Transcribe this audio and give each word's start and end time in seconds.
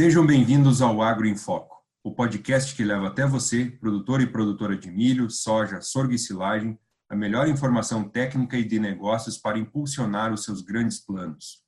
Sejam 0.00 0.24
bem-vindos 0.24 0.80
ao 0.80 1.02
Agro 1.02 1.26
em 1.26 1.36
Foco, 1.36 1.76
o 2.02 2.14
podcast 2.14 2.74
que 2.74 2.82
leva 2.82 3.08
até 3.08 3.26
você, 3.26 3.66
produtor 3.66 4.22
e 4.22 4.26
produtora 4.26 4.74
de 4.74 4.90
milho, 4.90 5.28
soja, 5.28 5.82
sorgo 5.82 6.14
e 6.14 6.18
silagem, 6.18 6.78
a 7.10 7.14
melhor 7.14 7.46
informação 7.48 8.08
técnica 8.08 8.56
e 8.56 8.64
de 8.64 8.78
negócios 8.78 9.36
para 9.36 9.58
impulsionar 9.58 10.32
os 10.32 10.42
seus 10.42 10.62
grandes 10.62 11.04
planos. 11.04 11.62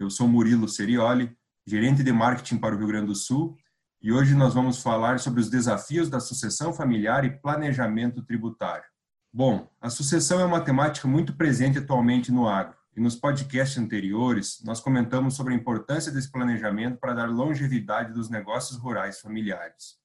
Eu 0.00 0.08
sou 0.08 0.26
Murilo 0.26 0.66
Serioli, 0.66 1.36
gerente 1.66 2.02
de 2.02 2.10
marketing 2.10 2.56
para 2.56 2.74
o 2.74 2.78
Rio 2.78 2.86
Grande 2.86 3.08
do 3.08 3.14
Sul, 3.14 3.54
e 4.00 4.10
hoje 4.10 4.34
nós 4.34 4.54
vamos 4.54 4.80
falar 4.80 5.18
sobre 5.18 5.40
os 5.40 5.50
desafios 5.50 6.08
da 6.08 6.20
sucessão 6.20 6.72
familiar 6.72 7.24
e 7.26 7.38
planejamento 7.38 8.24
tributário. 8.24 8.93
Bom, 9.36 9.68
a 9.80 9.90
sucessão 9.90 10.38
é 10.38 10.44
uma 10.44 10.60
temática 10.60 11.08
muito 11.08 11.32
presente 11.32 11.78
atualmente 11.78 12.30
no 12.30 12.46
agro 12.46 12.76
e 12.96 13.00
nos 13.00 13.16
podcasts 13.16 13.76
anteriores, 13.76 14.62
nós 14.62 14.78
comentamos 14.78 15.34
sobre 15.34 15.52
a 15.52 15.56
importância 15.56 16.12
desse 16.12 16.30
planejamento 16.30 17.00
para 17.00 17.14
dar 17.14 17.28
longevidade 17.28 18.12
dos 18.12 18.30
negócios 18.30 18.78
rurais 18.78 19.20
familiares. 19.20 19.96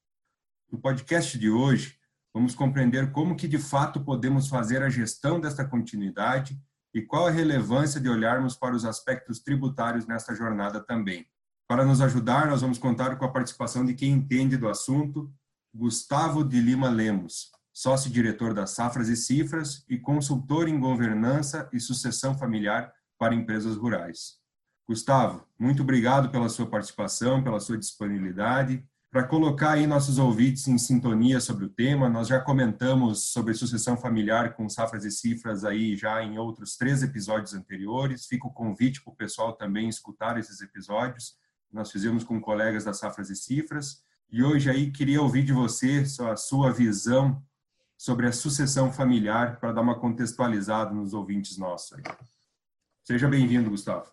No 0.71 0.79
podcast 0.79 1.37
de 1.37 1.47
hoje, 1.47 1.95
vamos 2.33 2.55
compreender 2.55 3.11
como 3.11 3.35
que 3.35 3.47
de 3.47 3.59
fato 3.59 4.03
podemos 4.03 4.47
fazer 4.47 4.81
a 4.81 4.89
gestão 4.89 5.39
desta 5.39 5.63
continuidade 5.63 6.59
e 6.91 6.99
qual 6.99 7.27
a 7.27 7.31
relevância 7.31 8.01
de 8.01 8.09
olharmos 8.09 8.55
para 8.55 8.73
os 8.73 8.83
aspectos 8.83 9.37
tributários 9.37 10.07
nesta 10.07 10.33
jornada 10.33 10.79
também. 10.79 11.27
Para 11.67 11.85
nos 11.85 12.01
ajudar, 12.01 12.47
nós 12.47 12.61
vamos 12.61 12.79
contar 12.79 13.15
com 13.15 13.25
a 13.25 13.31
participação 13.31 13.85
de 13.85 13.93
quem 13.93 14.09
entende 14.09 14.57
do 14.57 14.67
assunto, 14.67 15.31
Gustavo 15.71 16.43
de 16.43 16.59
Lima 16.59 16.89
Lemos, 16.89 17.51
sócio-diretor 17.79 18.53
das 18.53 18.71
Safras 18.71 19.07
e 19.07 19.15
Cifras 19.15 19.85
e 19.87 19.97
consultor 19.97 20.67
em 20.67 20.77
governança 20.77 21.69
e 21.71 21.79
sucessão 21.79 22.37
familiar 22.37 22.91
para 23.17 23.33
empresas 23.33 23.77
rurais. 23.77 24.33
Gustavo, 24.85 25.47
muito 25.57 25.81
obrigado 25.81 26.29
pela 26.29 26.49
sua 26.49 26.69
participação, 26.69 27.41
pela 27.41 27.57
sua 27.61 27.77
disponibilidade. 27.77 28.83
Para 29.09 29.23
colocar 29.23 29.71
aí 29.71 29.87
nossos 29.87 30.17
ouvintes 30.17 30.67
em 30.67 30.77
sintonia 30.77 31.39
sobre 31.39 31.63
o 31.63 31.69
tema, 31.69 32.09
nós 32.09 32.27
já 32.27 32.41
comentamos 32.41 33.31
sobre 33.31 33.53
sucessão 33.53 33.95
familiar 33.95 34.55
com 34.55 34.67
Safras 34.67 35.05
e 35.05 35.11
Cifras 35.11 35.63
aí 35.63 35.95
já 35.95 36.21
em 36.21 36.37
outros 36.37 36.75
três 36.75 37.01
episódios 37.01 37.53
anteriores. 37.53 38.25
Fica 38.25 38.45
o 38.45 38.53
convite 38.53 39.01
para 39.01 39.13
o 39.13 39.15
pessoal 39.15 39.53
também 39.53 39.87
escutar 39.87 40.37
esses 40.37 40.59
episódios. 40.59 41.35
Nós 41.71 41.89
fizemos 41.89 42.25
com 42.25 42.41
colegas 42.41 42.83
das 42.83 42.99
Safras 42.99 43.29
e 43.29 43.37
Cifras. 43.37 44.03
E 44.29 44.43
hoje 44.43 44.69
aí 44.69 44.91
queria 44.91 45.21
ouvir 45.21 45.45
de 45.45 45.53
você 45.53 46.03
a 46.29 46.35
sua 46.35 46.73
visão 46.73 47.41
sobre 47.99 48.27
a 48.27 48.31
sucessão 48.31 48.93
familiar 48.93 49.59
para 49.59 49.73
dar 49.73 49.81
uma 49.81 49.99
contextualizada 49.99 50.93
nos 50.93 51.13
ouvintes 51.13 51.57
nossos. 51.57 51.99
Seja 53.03 53.27
bem-vindo, 53.27 53.69
Gustavo. 53.69 54.09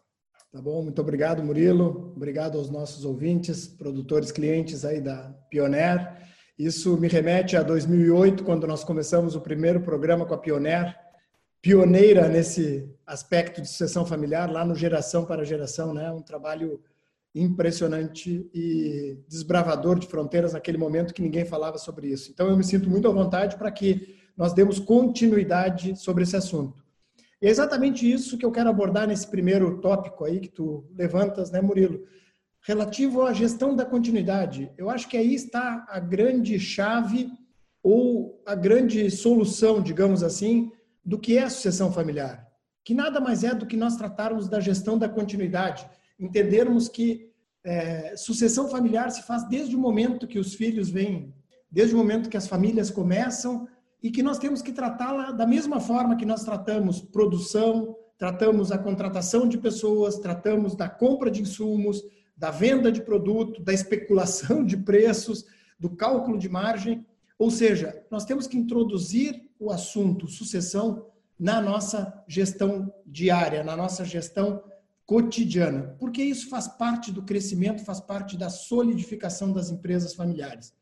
Tá 0.50 0.60
bom, 0.60 0.82
muito 0.82 1.00
obrigado, 1.00 1.40
Murilo. 1.40 2.12
Obrigado 2.16 2.58
aos 2.58 2.68
nossos 2.68 3.04
ouvintes, 3.04 3.68
produtores, 3.68 4.32
clientes 4.32 4.84
aí 4.84 5.00
da 5.00 5.32
Pioneer. 5.48 6.16
Isso 6.58 6.96
me 6.96 7.06
remete 7.06 7.56
a 7.56 7.62
2008, 7.62 8.42
quando 8.42 8.66
nós 8.66 8.82
começamos 8.82 9.36
o 9.36 9.40
primeiro 9.40 9.80
programa 9.80 10.26
com 10.26 10.34
a 10.34 10.38
Pioneer, 10.38 10.98
pioneira 11.62 12.28
nesse 12.28 12.92
aspecto 13.06 13.62
de 13.62 13.68
sucessão 13.68 14.04
familiar, 14.04 14.50
lá 14.50 14.64
no 14.64 14.74
Geração 14.74 15.24
para 15.24 15.44
Geração, 15.44 15.94
né? 15.94 16.10
Um 16.10 16.22
trabalho 16.22 16.82
impressionante 17.40 18.48
e 18.54 19.18
desbravador 19.28 19.98
de 19.98 20.06
fronteiras 20.06 20.54
naquele 20.54 20.78
momento 20.78 21.12
que 21.12 21.20
ninguém 21.20 21.44
falava 21.44 21.76
sobre 21.76 22.08
isso. 22.08 22.30
Então 22.32 22.48
eu 22.48 22.56
me 22.56 22.64
sinto 22.64 22.88
muito 22.88 23.06
à 23.06 23.10
vontade 23.10 23.56
para 23.56 23.70
que 23.70 24.16
nós 24.34 24.54
demos 24.54 24.78
continuidade 24.78 25.94
sobre 25.96 26.22
esse 26.22 26.34
assunto. 26.34 26.82
E 27.40 27.46
é 27.46 27.50
exatamente 27.50 28.10
isso 28.10 28.38
que 28.38 28.46
eu 28.46 28.50
quero 28.50 28.70
abordar 28.70 29.06
nesse 29.06 29.26
primeiro 29.26 29.78
tópico 29.80 30.24
aí 30.24 30.40
que 30.40 30.48
tu 30.48 30.86
levantas, 30.96 31.50
né, 31.50 31.60
Murilo? 31.60 32.04
Relativo 32.62 33.22
à 33.22 33.32
gestão 33.32 33.76
da 33.76 33.84
continuidade. 33.84 34.72
Eu 34.78 34.88
acho 34.88 35.06
que 35.06 35.16
aí 35.16 35.34
está 35.34 35.84
a 35.88 36.00
grande 36.00 36.58
chave 36.58 37.30
ou 37.82 38.42
a 38.46 38.54
grande 38.54 39.10
solução, 39.10 39.82
digamos 39.82 40.22
assim, 40.22 40.72
do 41.04 41.18
que 41.18 41.36
é 41.36 41.42
a 41.42 41.50
sucessão 41.50 41.92
familiar, 41.92 42.44
que 42.82 42.94
nada 42.94 43.20
mais 43.20 43.44
é 43.44 43.54
do 43.54 43.66
que 43.66 43.76
nós 43.76 43.96
tratarmos 43.96 44.48
da 44.48 44.58
gestão 44.58 44.98
da 44.98 45.08
continuidade 45.08 45.88
entendermos 46.18 46.88
que 46.88 47.25
é, 47.66 48.16
sucessão 48.16 48.68
familiar 48.68 49.10
se 49.10 49.22
faz 49.22 49.46
desde 49.48 49.74
o 49.74 49.78
momento 49.78 50.28
que 50.28 50.38
os 50.38 50.54
filhos 50.54 50.88
vêm, 50.88 51.34
desde 51.68 51.96
o 51.96 51.98
momento 51.98 52.30
que 52.30 52.36
as 52.36 52.46
famílias 52.46 52.90
começam 52.90 53.66
e 54.00 54.08
que 54.08 54.22
nós 54.22 54.38
temos 54.38 54.62
que 54.62 54.72
tratá-la 54.72 55.32
da 55.32 55.44
mesma 55.44 55.80
forma 55.80 56.14
que 56.14 56.24
nós 56.24 56.44
tratamos 56.44 57.00
produção, 57.00 57.96
tratamos 58.16 58.70
a 58.70 58.78
contratação 58.78 59.48
de 59.48 59.58
pessoas, 59.58 60.16
tratamos 60.18 60.76
da 60.76 60.88
compra 60.88 61.28
de 61.28 61.42
insumos, 61.42 62.04
da 62.36 62.52
venda 62.52 62.92
de 62.92 63.02
produto, 63.02 63.60
da 63.60 63.72
especulação 63.72 64.64
de 64.64 64.76
preços, 64.76 65.44
do 65.78 65.90
cálculo 65.90 66.38
de 66.38 66.48
margem. 66.48 67.04
Ou 67.36 67.50
seja, 67.50 68.00
nós 68.12 68.24
temos 68.24 68.46
que 68.46 68.56
introduzir 68.56 69.50
o 69.58 69.72
assunto 69.72 70.28
sucessão 70.28 71.06
na 71.36 71.60
nossa 71.60 72.22
gestão 72.28 72.94
diária, 73.04 73.64
na 73.64 73.76
nossa 73.76 74.04
gestão 74.04 74.62
cotidiana, 75.06 75.94
porque 76.00 76.22
isso 76.22 76.48
faz 76.48 76.66
parte 76.66 77.12
do 77.12 77.22
crescimento, 77.22 77.84
faz 77.84 78.00
parte 78.00 78.36
da 78.36 78.50
solidificação 78.50 79.52
das 79.52 79.70
empresas 79.70 80.14
familiares. 80.14 80.74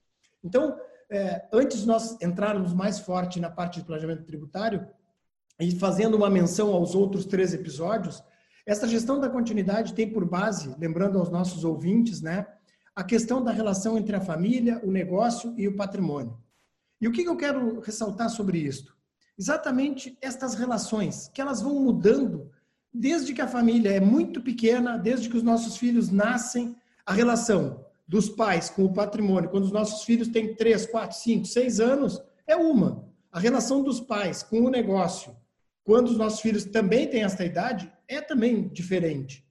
Então, 0.42 0.76
é, 1.10 1.46
antes 1.52 1.80
de 1.80 1.86
nós 1.86 2.16
entrarmos 2.22 2.72
mais 2.72 2.98
forte 2.98 3.38
na 3.38 3.50
parte 3.50 3.80
de 3.80 3.86
planejamento 3.86 4.24
tributário, 4.24 4.88
e 5.60 5.70
fazendo 5.78 6.16
uma 6.16 6.30
menção 6.30 6.72
aos 6.72 6.94
outros 6.94 7.26
três 7.26 7.54
episódios, 7.54 8.22
essa 8.66 8.88
gestão 8.88 9.20
da 9.20 9.28
continuidade 9.28 9.94
tem 9.94 10.10
por 10.10 10.24
base, 10.24 10.74
lembrando 10.78 11.18
aos 11.18 11.30
nossos 11.30 11.64
ouvintes, 11.64 12.20
né, 12.20 12.46
a 12.96 13.04
questão 13.04 13.42
da 13.42 13.52
relação 13.52 13.98
entre 13.98 14.16
a 14.16 14.20
família, 14.20 14.80
o 14.82 14.90
negócio 14.90 15.54
e 15.56 15.68
o 15.68 15.76
patrimônio. 15.76 16.36
E 17.00 17.06
o 17.06 17.12
que 17.12 17.24
eu 17.24 17.36
quero 17.36 17.80
ressaltar 17.80 18.30
sobre 18.30 18.58
isso? 18.58 18.96
Exatamente 19.38 20.16
estas 20.20 20.54
relações, 20.54 21.28
que 21.28 21.40
elas 21.40 21.60
vão 21.60 21.74
mudando 21.74 22.50
desde 22.94 23.34
que 23.34 23.42
a 23.42 23.48
família 23.48 23.90
é 23.90 23.98
muito 23.98 24.40
pequena, 24.40 24.96
desde 24.96 25.28
que 25.28 25.36
os 25.36 25.42
nossos 25.42 25.76
filhos 25.76 26.10
nascem, 26.10 26.76
a 27.04 27.12
relação 27.12 27.84
dos 28.06 28.28
pais 28.28 28.70
com 28.70 28.84
o 28.84 28.92
patrimônio, 28.92 29.50
quando 29.50 29.64
os 29.64 29.72
nossos 29.72 30.04
filhos 30.04 30.28
têm 30.28 30.54
3, 30.54 30.86
4, 30.86 31.18
5, 31.18 31.44
6 31.44 31.80
anos, 31.80 32.22
é 32.46 32.54
uma. 32.54 33.04
A 33.32 33.40
relação 33.40 33.82
dos 33.82 33.98
pais 33.98 34.42
com 34.44 34.60
o 34.60 34.70
negócio, 34.70 35.34
quando 35.82 36.08
os 36.08 36.16
nossos 36.16 36.40
filhos 36.40 36.64
também 36.64 37.08
têm 37.08 37.24
essa 37.24 37.44
idade, 37.44 37.90
é 38.06 38.20
também 38.20 38.68
diferente. 38.68 39.44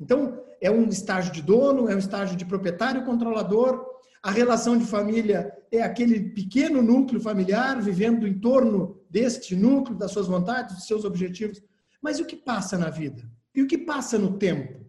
Então, 0.00 0.40
é 0.60 0.70
um 0.70 0.88
estágio 0.88 1.32
de 1.32 1.42
dono, 1.42 1.90
é 1.90 1.94
um 1.94 1.98
estágio 1.98 2.36
de 2.36 2.46
proprietário 2.46 3.04
controlador. 3.04 3.84
A 4.22 4.30
relação 4.30 4.78
de 4.78 4.86
família 4.86 5.52
é 5.70 5.82
aquele 5.82 6.30
pequeno 6.30 6.80
núcleo 6.80 7.20
familiar 7.20 7.80
vivendo 7.82 8.26
em 8.26 8.38
torno 8.38 9.00
deste 9.10 9.54
núcleo, 9.54 9.98
das 9.98 10.12
suas 10.12 10.26
vontades, 10.26 10.74
dos 10.74 10.86
seus 10.86 11.04
objetivos. 11.04 11.62
Mas 12.02 12.18
e 12.18 12.22
o 12.22 12.26
que 12.26 12.36
passa 12.36 12.76
na 12.76 12.90
vida? 12.90 13.28
E 13.54 13.62
o 13.62 13.66
que 13.66 13.78
passa 13.78 14.18
no 14.18 14.38
tempo? 14.38 14.84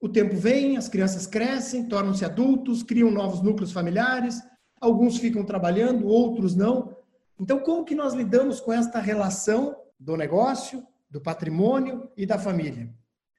O 0.00 0.08
tempo 0.08 0.36
vem, 0.36 0.76
as 0.76 0.88
crianças 0.88 1.26
crescem, 1.26 1.88
tornam-se 1.88 2.24
adultos, 2.24 2.82
criam 2.82 3.10
novos 3.10 3.42
núcleos 3.42 3.72
familiares, 3.72 4.40
alguns 4.80 5.18
ficam 5.18 5.44
trabalhando, 5.44 6.06
outros 6.06 6.54
não. 6.54 6.96
Então, 7.40 7.58
como 7.58 7.84
que 7.84 7.94
nós 7.94 8.14
lidamos 8.14 8.60
com 8.60 8.72
esta 8.72 9.00
relação 9.00 9.76
do 9.98 10.16
negócio, 10.16 10.86
do 11.10 11.20
patrimônio 11.20 12.08
e 12.16 12.24
da 12.24 12.38
família? 12.38 12.94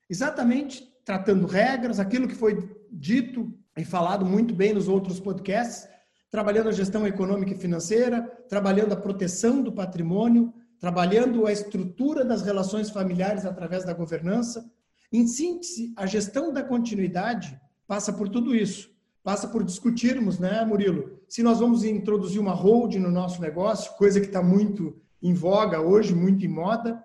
Exatamente 0.09 0.89
tratando 1.05 1.47
regras, 1.47 1.99
aquilo 1.99 2.27
que 2.27 2.35
foi 2.35 2.69
dito 2.91 3.51
e 3.75 3.83
falado 3.83 4.25
muito 4.25 4.53
bem 4.53 4.73
nos 4.73 4.87
outros 4.87 5.19
podcasts, 5.19 5.87
trabalhando 6.29 6.69
a 6.69 6.71
gestão 6.71 7.07
econômica 7.07 7.53
e 7.53 7.57
financeira, 7.57 8.21
trabalhando 8.47 8.93
a 8.93 8.95
proteção 8.95 9.63
do 9.63 9.71
patrimônio, 9.71 10.53
trabalhando 10.79 11.45
a 11.45 11.51
estrutura 11.51 12.23
das 12.23 12.41
relações 12.41 12.89
familiares 12.89 13.45
através 13.45 13.83
da 13.83 13.93
governança. 13.93 14.69
Em 15.11 15.27
síntese, 15.27 15.93
a 15.95 16.05
gestão 16.05 16.53
da 16.53 16.63
continuidade 16.63 17.59
passa 17.87 18.13
por 18.13 18.29
tudo 18.29 18.55
isso. 18.55 18.89
Passa 19.21 19.47
por 19.47 19.63
discutirmos, 19.63 20.39
né, 20.39 20.63
Murilo, 20.63 21.19
se 21.27 21.43
nós 21.43 21.59
vamos 21.59 21.83
introduzir 21.83 22.39
uma 22.39 22.53
hold 22.53 22.95
no 22.95 23.11
nosso 23.11 23.41
negócio, 23.41 23.95
coisa 23.97 24.19
que 24.19 24.27
está 24.27 24.41
muito 24.41 24.95
em 25.21 25.33
voga 25.33 25.81
hoje, 25.81 26.15
muito 26.15 26.45
em 26.45 26.49
moda. 26.49 27.03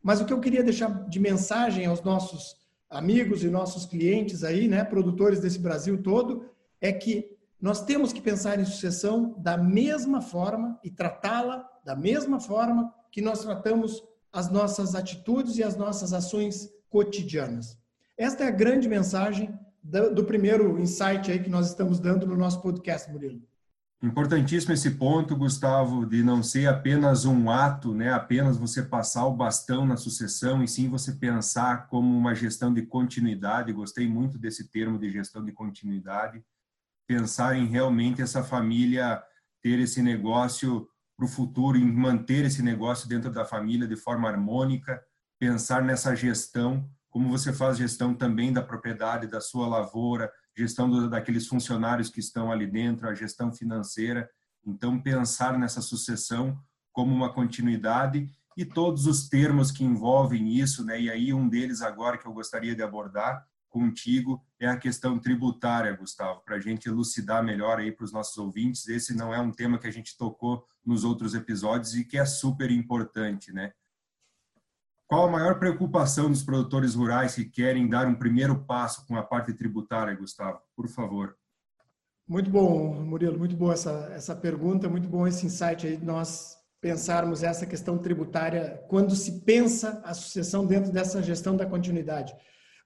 Mas 0.00 0.20
o 0.20 0.24
que 0.24 0.32
eu 0.32 0.40
queria 0.40 0.62
deixar 0.62 1.08
de 1.08 1.18
mensagem 1.18 1.84
aos 1.86 2.02
nossos 2.02 2.56
amigos 2.88 3.42
e 3.42 3.50
nossos 3.50 3.84
clientes 3.84 4.44
aí, 4.44 4.68
né, 4.68 4.84
produtores 4.84 5.40
desse 5.40 5.58
Brasil 5.58 6.00
todo, 6.02 6.44
é 6.80 6.92
que 6.92 7.36
nós 7.60 7.84
temos 7.84 8.12
que 8.12 8.20
pensar 8.20 8.60
em 8.60 8.64
sucessão 8.64 9.34
da 9.36 9.56
mesma 9.56 10.20
forma 10.20 10.78
e 10.84 10.90
tratá-la 10.90 11.68
da 11.84 11.96
mesma 11.96 12.38
forma 12.38 12.94
que 13.10 13.20
nós 13.20 13.40
tratamos 13.40 14.02
as 14.32 14.50
nossas 14.50 14.94
atitudes 14.94 15.56
e 15.56 15.62
as 15.62 15.76
nossas 15.76 16.12
ações 16.12 16.70
cotidianas. 16.90 17.78
Esta 18.16 18.44
é 18.44 18.48
a 18.48 18.52
grande 18.52 18.88
mensagem 18.88 19.56
do, 19.82 20.24
primeiro 20.24 20.78
insight 20.78 21.30
aí 21.30 21.42
que 21.42 21.48
nós 21.48 21.68
estamos 21.68 21.98
dando 21.98 22.26
no 22.26 22.36
nosso 22.36 22.60
podcast, 22.60 23.10
Murilo. 23.10 23.40
Importantíssimo 24.00 24.72
esse 24.72 24.92
ponto, 24.92 25.34
Gustavo, 25.34 26.06
de 26.06 26.22
não 26.22 26.40
ser 26.40 26.68
apenas 26.68 27.24
um 27.24 27.50
ato, 27.50 27.92
né? 27.92 28.12
apenas 28.12 28.56
você 28.56 28.80
passar 28.80 29.26
o 29.26 29.34
bastão 29.34 29.84
na 29.84 29.96
sucessão, 29.96 30.62
e 30.62 30.68
sim 30.68 30.88
você 30.88 31.12
pensar 31.12 31.88
como 31.88 32.16
uma 32.16 32.32
gestão 32.32 32.72
de 32.72 32.82
continuidade. 32.82 33.72
Gostei 33.72 34.08
muito 34.08 34.38
desse 34.38 34.68
termo 34.68 34.98
de 34.98 35.10
gestão 35.10 35.44
de 35.44 35.50
continuidade. 35.50 36.44
Pensar 37.08 37.56
em 37.56 37.66
realmente 37.66 38.22
essa 38.22 38.44
família 38.44 39.20
ter 39.60 39.80
esse 39.80 40.00
negócio 40.00 40.88
para 41.18 41.26
o 41.26 41.28
futuro, 41.28 41.76
em 41.76 41.84
manter 41.84 42.44
esse 42.44 42.62
negócio 42.62 43.08
dentro 43.08 43.28
da 43.28 43.44
família 43.44 43.88
de 43.88 43.96
forma 43.96 44.28
harmônica, 44.28 45.02
pensar 45.36 45.82
nessa 45.82 46.14
gestão, 46.14 46.88
como 47.10 47.28
você 47.28 47.52
faz 47.52 47.76
gestão 47.76 48.14
também 48.14 48.52
da 48.52 48.62
propriedade, 48.62 49.26
da 49.26 49.40
sua 49.40 49.66
lavoura, 49.66 50.30
gestão 50.56 50.88
do, 50.88 51.10
daqueles 51.10 51.48
funcionários 51.48 52.08
que 52.08 52.20
estão 52.20 52.52
ali 52.52 52.68
dentro, 52.68 53.08
a 53.08 53.14
gestão 53.14 53.52
financeira. 53.52 54.30
Então, 54.64 55.00
pensar 55.02 55.58
nessa 55.58 55.82
sucessão 55.82 56.56
como 56.92 57.12
uma 57.12 57.32
continuidade 57.32 58.30
e 58.56 58.64
todos 58.64 59.06
os 59.06 59.28
termos 59.28 59.72
que 59.72 59.82
envolvem 59.82 60.48
isso, 60.56 60.84
né? 60.84 61.00
E 61.00 61.10
aí 61.10 61.34
um 61.34 61.48
deles 61.48 61.82
agora 61.82 62.16
que 62.16 62.26
eu 62.26 62.32
gostaria 62.32 62.76
de 62.76 62.82
abordar 62.82 63.44
contigo 63.68 64.42
é 64.60 64.66
a 64.66 64.76
questão 64.76 65.18
tributária, 65.18 65.96
Gustavo, 65.96 66.40
para 66.44 66.56
a 66.56 66.60
gente 66.60 66.88
elucidar 66.88 67.44
melhor 67.44 67.78
aí 67.78 67.92
para 67.92 68.04
os 68.04 68.12
nossos 68.12 68.36
ouvintes. 68.38 68.88
Esse 68.88 69.14
não 69.14 69.32
é 69.32 69.40
um 69.40 69.52
tema 69.52 69.78
que 69.78 69.86
a 69.86 69.92
gente 69.92 70.16
tocou 70.16 70.66
nos 70.84 71.04
outros 71.04 71.34
episódios 71.34 71.94
e 71.94 72.04
que 72.04 72.18
é 72.18 72.24
super 72.24 72.70
importante, 72.70 73.52
né? 73.52 73.72
Qual 75.06 75.26
a 75.26 75.30
maior 75.30 75.58
preocupação 75.58 76.28
dos 76.30 76.42
produtores 76.42 76.94
rurais 76.94 77.34
que 77.34 77.44
querem 77.44 77.88
dar 77.88 78.06
um 78.06 78.14
primeiro 78.14 78.64
passo 78.64 79.06
com 79.06 79.16
a 79.16 79.22
parte 79.22 79.54
tributária, 79.54 80.14
Gustavo? 80.14 80.60
Por 80.76 80.86
favor. 80.88 81.34
Muito 82.28 82.50
bom, 82.50 82.92
Murilo, 83.02 83.38
muito 83.38 83.56
boa 83.56 83.72
essa, 83.72 84.10
essa 84.12 84.36
pergunta, 84.36 84.86
muito 84.86 85.08
bom 85.08 85.26
esse 85.26 85.46
insight 85.46 85.86
aí 85.86 85.96
de 85.96 86.04
nós 86.04 86.58
pensarmos 86.78 87.42
essa 87.42 87.64
questão 87.64 87.96
tributária 87.96 88.84
quando 88.86 89.16
se 89.16 89.40
pensa 89.40 90.00
a 90.04 90.12
sucessão 90.12 90.66
dentro 90.66 90.92
dessa 90.92 91.22
gestão 91.22 91.56
da 91.56 91.64
continuidade. 91.64 92.34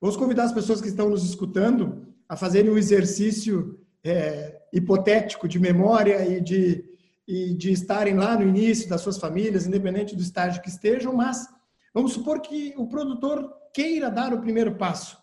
Vamos 0.02 0.18
convidar 0.18 0.44
as 0.44 0.52
pessoas 0.52 0.82
que 0.82 0.88
estão 0.88 1.08
nos 1.08 1.24
escutando 1.24 2.06
a 2.28 2.36
fazerem 2.36 2.70
um 2.70 2.76
exercício 2.76 3.80
é, 4.04 4.60
hipotético 4.70 5.48
de 5.48 5.58
memória 5.58 6.26
e 6.26 6.42
de, 6.42 6.84
e 7.26 7.54
de 7.54 7.72
estarem 7.72 8.14
lá 8.16 8.36
no 8.36 8.46
início 8.46 8.86
das 8.86 9.00
suas 9.00 9.16
famílias, 9.16 9.66
independente 9.66 10.14
do 10.14 10.20
estágio 10.20 10.60
que 10.60 10.68
estejam, 10.68 11.14
mas 11.14 11.48
Vamos 11.94 12.14
supor 12.14 12.40
que 12.40 12.72
o 12.76 12.86
produtor 12.86 13.52
queira 13.74 14.10
dar 14.10 14.32
o 14.32 14.40
primeiro 14.40 14.76
passo. 14.76 15.18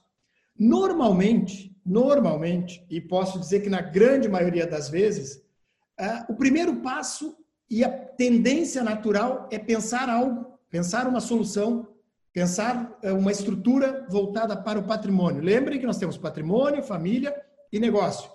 Normalmente, 0.57 1.75
normalmente, 1.83 2.85
e 2.89 3.01
posso 3.01 3.39
dizer 3.39 3.61
que 3.61 3.69
na 3.69 3.81
grande 3.81 4.29
maioria 4.29 4.67
das 4.67 4.87
vezes, 4.87 5.37
uh, 5.99 6.31
o 6.31 6.35
primeiro 6.35 6.75
passo 6.77 7.35
e 7.69 7.83
a 7.83 7.89
tendência 7.89 8.83
natural 8.83 9.47
é 9.51 9.57
pensar 9.57 10.09
algo, 10.09 10.59
pensar 10.69 11.07
uma 11.07 11.19
solução, 11.19 11.87
pensar 12.33 12.97
uh, 13.03 13.15
uma 13.15 13.31
estrutura 13.31 14.05
voltada 14.09 14.55
para 14.55 14.79
o 14.79 14.83
patrimônio. 14.83 15.41
Lembrem 15.41 15.79
que 15.79 15.85
nós 15.85 15.97
temos 15.97 16.17
patrimônio, 16.17 16.83
família 16.83 17.35
e 17.71 17.79
negócio. 17.79 18.29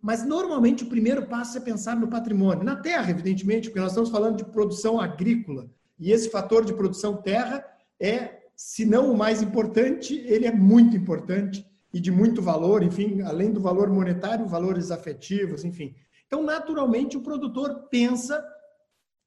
Mas 0.00 0.24
normalmente 0.24 0.84
o 0.84 0.88
primeiro 0.88 1.26
passo 1.26 1.56
é 1.56 1.60
pensar 1.60 1.96
no 1.96 2.08
patrimônio. 2.08 2.64
Na 2.64 2.76
terra, 2.76 3.10
evidentemente, 3.10 3.68
porque 3.68 3.80
nós 3.80 3.92
estamos 3.92 4.10
falando 4.10 4.36
de 4.36 4.44
produção 4.44 5.00
agrícola. 5.00 5.70
E 5.98 6.12
esse 6.12 6.30
fator 6.30 6.64
de 6.64 6.74
produção 6.74 7.16
terra 7.16 7.64
é, 8.00 8.42
se 8.54 8.84
não 8.84 9.12
o 9.12 9.16
mais 9.16 9.42
importante, 9.42 10.14
ele 10.26 10.46
é 10.46 10.52
muito 10.52 10.96
importante 10.96 11.66
e 11.92 12.00
de 12.00 12.10
muito 12.10 12.42
valor, 12.42 12.82
enfim, 12.82 13.22
além 13.22 13.52
do 13.52 13.60
valor 13.60 13.88
monetário, 13.88 14.46
valores 14.46 14.90
afetivos, 14.90 15.64
enfim. 15.64 15.94
Então, 16.26 16.42
naturalmente, 16.42 17.16
o 17.16 17.22
produtor 17.22 17.88
pensa 17.90 18.44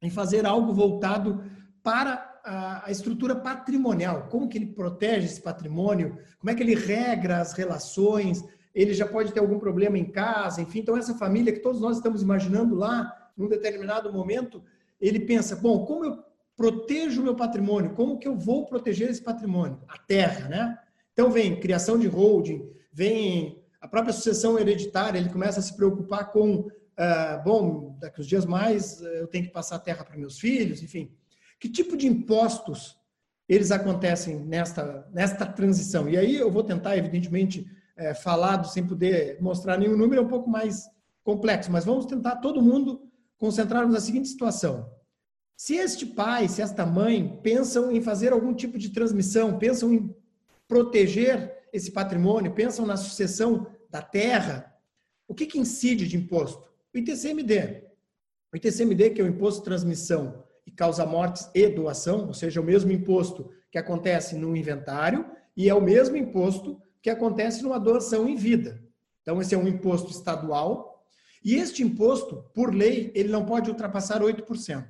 em 0.02 0.10
fazer 0.10 0.46
algo 0.46 0.74
voltado 0.74 1.44
para 1.82 2.29
a, 2.44 2.92
estrutura 2.92 3.36
patrimonial, 3.36 4.28
como 4.30 4.48
que 4.48 4.58
ele 4.58 4.68
protege 4.68 5.26
esse 5.26 5.42
patrimônio, 5.42 6.18
como 6.40 6.50
é 6.50 6.56
que 6.56 6.64
ele 6.64 6.76
regra 6.76 7.40
as 7.40 7.54
relações, 7.54 8.44
ele 8.74 8.94
já 8.94 9.08
pode 9.08 9.32
ter 9.34 9.40
algum 9.40 9.60
problema 9.60 9.98
em 9.98 10.06
casa, 10.06 10.62
enfim. 10.62 10.80
Então, 10.80 10.98
essa 10.98 11.16
família 11.16 11.54
que 11.54 11.60
todos 11.60 11.82
nós 11.82 11.98
estamos 11.98 12.22
imaginando 12.22 12.76
lá, 12.76 13.32
num 13.36 13.48
determinado 13.48 14.12
momento, 14.12 14.64
ele 15.00 15.20
pensa, 15.20 15.56
bom, 15.56 15.86
como 15.86 16.06
eu 16.06 16.24
protejo 16.60 17.22
o 17.22 17.24
meu 17.24 17.36
patrimônio. 17.36 17.94
Como 17.94 18.20
que 18.20 18.28
eu 18.28 18.36
vou 18.36 18.66
proteger 18.66 19.10
esse 19.10 19.22
patrimônio? 19.22 19.82
A 19.88 19.98
terra, 19.98 20.50
né? 20.50 20.78
Então 21.14 21.32
vem 21.32 21.58
criação 21.58 21.98
de 21.98 22.06
holding, 22.06 22.70
vem 22.92 23.64
a 23.80 23.88
própria 23.88 24.12
sucessão 24.12 24.60
hereditária, 24.60 25.18
ele 25.18 25.30
começa 25.30 25.62
a 25.62 25.64
se 25.64 25.74
preocupar 25.74 26.34
com, 26.34 26.56
uh, 26.58 27.44
bom, 27.46 27.96
daqui 28.02 28.20
uns 28.20 28.28
dias 28.28 28.46
mais 28.46 29.02
eu 29.02 29.26
tenho 29.28 29.46
que 29.46 29.54
passar 29.54 29.78
a 29.78 29.80
terra 29.80 30.04
para 30.04 30.18
meus 30.18 30.38
filhos, 30.38 30.84
enfim. 30.84 31.10
Que 31.60 31.68
tipo 31.70 31.98
de 31.98 32.08
impostos 32.08 32.98
eles 33.48 33.72
acontecem 33.72 34.40
nesta, 34.40 35.08
nesta 35.12 35.46
transição? 35.46 36.08
E 36.08 36.18
aí 36.18 36.36
eu 36.36 36.52
vou 36.52 36.64
tentar, 36.64 36.98
evidentemente, 36.98 37.70
é, 37.96 38.14
falar 38.14 38.64
sem 38.64 38.86
poder 38.86 39.42
mostrar 39.42 39.78
nenhum 39.78 39.98
número, 39.98 40.22
é 40.22 40.24
um 40.24 40.30
pouco 40.30 40.50
mais 40.50 40.88
complexo, 41.24 41.72
mas 41.72 41.86
vamos 41.86 42.06
tentar 42.06 42.38
todo 42.38 42.62
mundo 42.62 43.02
concentrarmos 43.38 43.94
na 43.94 44.00
seguinte 44.00 44.30
situação. 44.30 44.90
Se 45.58 45.76
este 45.76 46.06
pai, 46.06 46.48
se 46.48 46.62
esta 46.62 46.86
mãe 46.86 47.40
pensam 47.44 47.92
em 47.92 48.02
fazer 48.02 48.32
algum 48.32 48.54
tipo 48.54 48.78
de 48.78 48.90
transmissão, 48.92 49.60
pensam 49.60 49.92
em 49.94 50.16
proteger 50.68 51.68
esse 51.74 51.92
patrimônio, 51.92 52.54
pensam 52.54 52.86
na 52.86 52.96
sucessão 52.96 53.68
da 53.90 54.02
terra, 54.02 54.74
o 55.28 55.36
que, 55.36 55.46
que 55.46 55.60
incide 55.60 56.08
de 56.08 56.16
imposto? 56.16 56.64
O 56.94 56.98
ITCMD. 56.98 57.84
O 58.54 58.58
ITCMD, 58.58 59.12
que 59.12 59.22
é 59.22 59.24
o 59.24 59.28
Imposto 59.28 59.60
de 59.60 59.66
Transmissão 59.66 60.44
Causa 60.80 61.06
Mortes 61.06 61.50
e 61.54 61.68
Doação, 61.68 62.28
ou 62.28 62.34
seja, 62.34 62.58
é 62.58 62.64
o 62.64 62.66
mesmo 62.66 62.90
imposto 62.90 63.52
que 63.70 63.78
acontece 63.78 64.38
no 64.38 64.56
inventário 64.56 65.26
e 65.54 65.68
é 65.68 65.74
o 65.76 65.82
mesmo 65.82 66.16
imposto 66.16 66.82
que 67.02 67.10
acontece 67.10 67.62
numa 67.62 67.78
doação 67.78 68.30
em 68.30 68.38
vida. 68.38 68.82
Então, 69.22 69.42
esse 69.42 69.54
é 69.54 69.58
um 69.58 69.68
imposto 69.68 70.10
estadual 70.10 71.04
e 71.44 71.56
este 71.56 71.84
imposto, 71.84 72.46
por 72.54 72.74
lei, 72.74 73.12
ele 73.14 73.28
não 73.28 73.46
pode 73.46 73.70
ultrapassar 73.70 74.22
8%. 74.22 74.86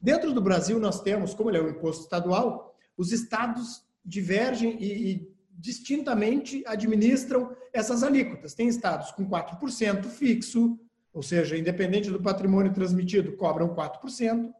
Dentro 0.00 0.32
do 0.32 0.42
Brasil, 0.42 0.80
nós 0.80 1.00
temos, 1.02 1.34
como 1.34 1.50
ele 1.50 1.58
é 1.58 1.62
um 1.62 1.70
imposto 1.70 2.02
estadual, 2.02 2.74
os 2.96 3.12
estados 3.12 3.84
divergem 4.04 4.76
e, 4.82 5.12
e 5.12 5.32
distintamente 5.52 6.64
administram 6.66 7.54
essas 7.72 8.02
alíquotas. 8.02 8.54
Tem 8.54 8.66
estados 8.66 9.12
com 9.12 9.24
4% 9.24 10.04
fixo, 10.06 10.76
ou 11.12 11.22
seja, 11.22 11.56
independente 11.56 12.10
do 12.10 12.20
patrimônio 12.20 12.72
transmitido, 12.72 13.36
cobram 13.36 13.72
4%, 13.72 14.52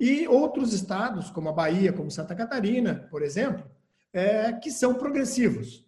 e 0.00 0.26
outros 0.26 0.72
estados, 0.72 1.30
como 1.30 1.50
a 1.50 1.52
Bahia, 1.52 1.92
como 1.92 2.10
Santa 2.10 2.34
Catarina, 2.34 3.06
por 3.10 3.22
exemplo, 3.22 3.70
é, 4.14 4.50
que 4.50 4.70
são 4.70 4.94
progressivos. 4.94 5.86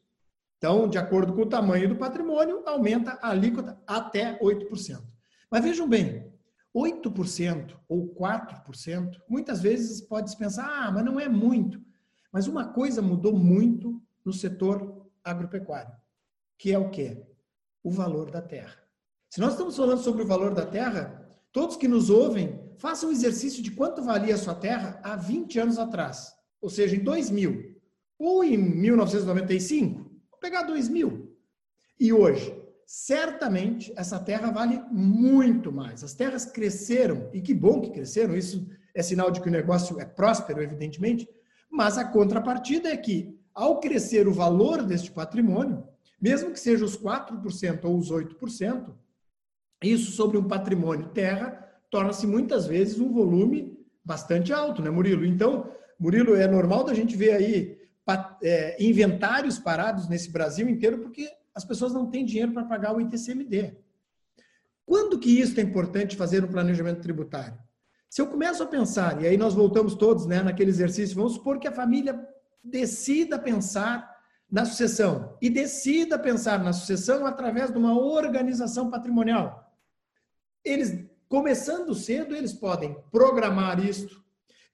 Então, 0.58 0.86
de 0.86 0.98
acordo 0.98 1.32
com 1.32 1.40
o 1.40 1.48
tamanho 1.48 1.88
do 1.88 1.96
patrimônio, 1.96 2.62
aumenta 2.66 3.18
a 3.22 3.30
alíquota 3.30 3.80
até 3.86 4.38
8%. 4.38 5.02
Mas 5.50 5.64
vejam 5.64 5.88
bem, 5.88 6.30
8% 6.76 7.74
ou 7.88 8.14
4%, 8.14 9.18
muitas 9.26 9.60
vezes 9.62 10.02
pode 10.02 10.30
se 10.30 10.36
pensar, 10.36 10.66
ah, 10.68 10.92
mas 10.92 11.04
não 11.04 11.18
é 11.18 11.28
muito. 11.28 11.80
Mas 12.30 12.46
uma 12.46 12.68
coisa 12.68 13.00
mudou 13.00 13.36
muito 13.36 14.00
no 14.24 14.32
setor 14.32 15.06
agropecuário, 15.24 15.94
que 16.58 16.70
é 16.70 16.78
o 16.78 16.90
quê? 16.90 17.26
O 17.82 17.90
valor 17.90 18.30
da 18.30 18.42
terra. 18.42 18.78
Se 19.30 19.40
nós 19.40 19.52
estamos 19.52 19.76
falando 19.76 20.02
sobre 20.02 20.22
o 20.22 20.26
valor 20.26 20.54
da 20.54 20.66
terra, 20.66 21.21
todos 21.52 21.76
que 21.76 21.86
nos 21.86 22.10
ouvem, 22.10 22.58
façam 22.78 23.10
um 23.10 23.12
exercício 23.12 23.62
de 23.62 23.70
quanto 23.70 24.02
valia 24.02 24.34
a 24.34 24.38
sua 24.38 24.54
terra 24.54 24.98
há 25.02 25.14
20 25.14 25.58
anos 25.60 25.78
atrás, 25.78 26.32
ou 26.60 26.70
seja, 26.70 26.96
em 26.96 27.00
2000, 27.00 27.76
ou 28.18 28.42
em 28.42 28.56
1995, 28.56 30.10
vou 30.30 30.40
pegar 30.40 30.62
2000. 30.62 31.30
E 32.00 32.12
hoje, 32.12 32.52
certamente 32.86 33.92
essa 33.96 34.18
terra 34.18 34.50
vale 34.50 34.82
muito 34.90 35.70
mais. 35.70 36.02
As 36.02 36.14
terras 36.14 36.44
cresceram, 36.44 37.28
e 37.32 37.40
que 37.40 37.54
bom 37.54 37.80
que 37.80 37.90
cresceram, 37.90 38.36
isso 38.36 38.66
é 38.94 39.02
sinal 39.02 39.30
de 39.30 39.40
que 39.40 39.48
o 39.48 39.52
negócio 39.52 40.00
é 40.00 40.04
próspero, 40.04 40.62
evidentemente, 40.62 41.28
mas 41.70 41.96
a 41.96 42.04
contrapartida 42.04 42.88
é 42.88 42.96
que, 42.96 43.38
ao 43.54 43.80
crescer 43.80 44.26
o 44.26 44.32
valor 44.32 44.82
deste 44.82 45.10
patrimônio, 45.10 45.86
mesmo 46.20 46.52
que 46.52 46.60
seja 46.60 46.84
os 46.84 46.96
4% 46.96 47.84
ou 47.84 47.98
os 47.98 48.10
8%, 48.10 48.94
isso 49.82 50.12
sobre 50.12 50.38
um 50.38 50.44
patrimônio 50.44 51.08
terra 51.08 51.58
torna-se 51.90 52.26
muitas 52.26 52.66
vezes 52.66 52.98
um 52.98 53.12
volume 53.12 53.78
bastante 54.04 54.52
alto, 54.52 54.82
né, 54.82 54.90
Murilo? 54.90 55.24
Então, 55.24 55.70
Murilo, 55.98 56.34
é 56.34 56.46
normal 56.46 56.84
da 56.84 56.94
gente 56.94 57.16
ver 57.16 57.32
aí 57.32 57.78
é, 58.42 58.82
inventários 58.82 59.58
parados 59.58 60.08
nesse 60.08 60.30
Brasil 60.30 60.68
inteiro, 60.68 60.98
porque 60.98 61.28
as 61.54 61.64
pessoas 61.64 61.92
não 61.92 62.10
têm 62.10 62.24
dinheiro 62.24 62.52
para 62.52 62.64
pagar 62.64 62.96
o 62.96 63.00
ITCMD. 63.00 63.76
Quando 64.84 65.18
que 65.18 65.40
isso 65.40 65.58
é 65.60 65.62
importante 65.62 66.16
fazer 66.16 66.44
um 66.44 66.48
planejamento 66.48 67.00
tributário? 67.00 67.58
Se 68.08 68.20
eu 68.20 68.26
começo 68.26 68.62
a 68.62 68.66
pensar, 68.66 69.22
e 69.22 69.26
aí 69.26 69.36
nós 69.36 69.54
voltamos 69.54 69.94
todos 69.94 70.26
né, 70.26 70.42
naquele 70.42 70.70
exercício, 70.70 71.16
vamos 71.16 71.34
supor 71.34 71.58
que 71.58 71.68
a 71.68 71.72
família 71.72 72.26
decida 72.62 73.38
pensar 73.38 74.12
na 74.50 74.64
sucessão 74.66 75.36
e 75.40 75.48
decida 75.48 76.18
pensar 76.18 76.62
na 76.62 76.72
sucessão 76.72 77.24
através 77.24 77.70
de 77.70 77.78
uma 77.78 77.98
organização 77.98 78.90
patrimonial. 78.90 79.61
Eles 80.64 81.04
começando 81.28 81.94
cedo, 81.94 82.36
eles 82.36 82.52
podem 82.52 82.94
programar 83.10 83.82
isto, 83.84 84.22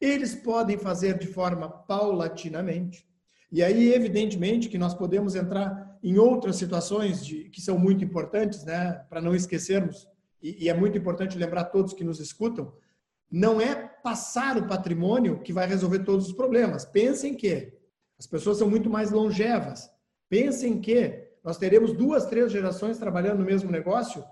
eles 0.00 0.35
podem 0.35 0.76
fazer 0.76 1.16
de 1.16 1.28
forma 1.28 1.68
paulatinamente. 1.68 3.07
E 3.50 3.62
aí, 3.62 3.92
evidentemente, 3.92 4.68
que 4.68 4.76
nós 4.76 4.92
podemos 4.92 5.35
entrar 5.35 5.97
em 6.02 6.18
outras 6.18 6.57
situações 6.57 7.25
de, 7.25 7.45
que 7.45 7.61
são 7.61 7.78
muito 7.78 8.04
importantes, 8.04 8.64
né, 8.64 9.04
para 9.09 9.21
não 9.21 9.35
esquecermos, 9.35 10.09
e, 10.42 10.64
e 10.64 10.68
é 10.68 10.75
muito 10.75 10.99
importante 10.99 11.38
lembrar 11.38 11.64
todos 11.64 11.95
que 11.95 12.04
nos 12.04 12.21
escutam, 12.21 12.73
não 13.30 13.61
é 13.61 13.75
passar 13.75 14.57
o 14.57 14.66
patrimônio 14.66 15.40
que 15.40 15.52
vai 15.52 15.66
resolver 15.66 16.00
todos 16.00 16.26
os 16.28 16.33
problemas. 16.33 16.85
Pensem 16.85 17.35
que 17.35 17.73
as 18.18 18.26
pessoas 18.26 18.59
são 18.59 18.68
muito 18.68 18.90
mais 18.90 19.11
longevas. 19.11 19.88
Pensem 20.28 20.80
que 20.80 21.28
nós 21.45 21.57
teremos 21.57 21.92
duas, 21.92 22.26
três 22.26 22.50
gerações 22.50 22.99
trabalhando 22.99 23.38
no 23.38 23.45
mesmo 23.45 23.71
negócio 23.71 24.25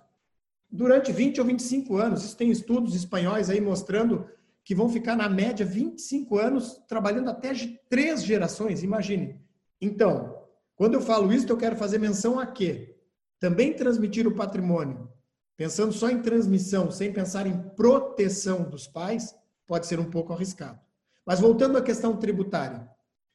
durante 0.70 1.12
20 1.12 1.40
ou 1.40 1.46
25 1.46 1.96
anos. 1.96 2.24
Isso 2.24 2.36
tem 2.36 2.50
estudos 2.50 2.94
espanhóis 2.94 3.50
aí 3.50 3.60
mostrando 3.60 4.26
que 4.64 4.74
vão 4.74 4.88
ficar 4.88 5.16
na 5.16 5.28
média 5.28 5.64
25 5.64 6.38
anos 6.38 6.82
trabalhando 6.88 7.30
até 7.30 7.52
de 7.52 7.78
três 7.88 8.24
gerações, 8.24 8.82
imagine. 8.82 9.40
Então, 9.80 10.42
quando 10.74 10.94
eu 10.94 11.00
falo 11.00 11.32
isso, 11.32 11.48
eu 11.48 11.56
quero 11.56 11.76
fazer 11.76 11.98
menção 11.98 12.38
a 12.38 12.46
quê? 12.46 12.96
Também 13.38 13.72
transmitir 13.72 14.26
o 14.26 14.34
patrimônio. 14.34 15.08
Pensando 15.56 15.92
só 15.92 16.10
em 16.10 16.20
transmissão, 16.20 16.90
sem 16.90 17.12
pensar 17.12 17.46
em 17.46 17.56
proteção 17.76 18.68
dos 18.68 18.86
pais, 18.86 19.34
pode 19.66 19.86
ser 19.86 19.98
um 19.98 20.10
pouco 20.10 20.32
arriscado. 20.32 20.80
Mas 21.24 21.40
voltando 21.40 21.78
à 21.78 21.82
questão 21.82 22.16
tributária. 22.16 22.88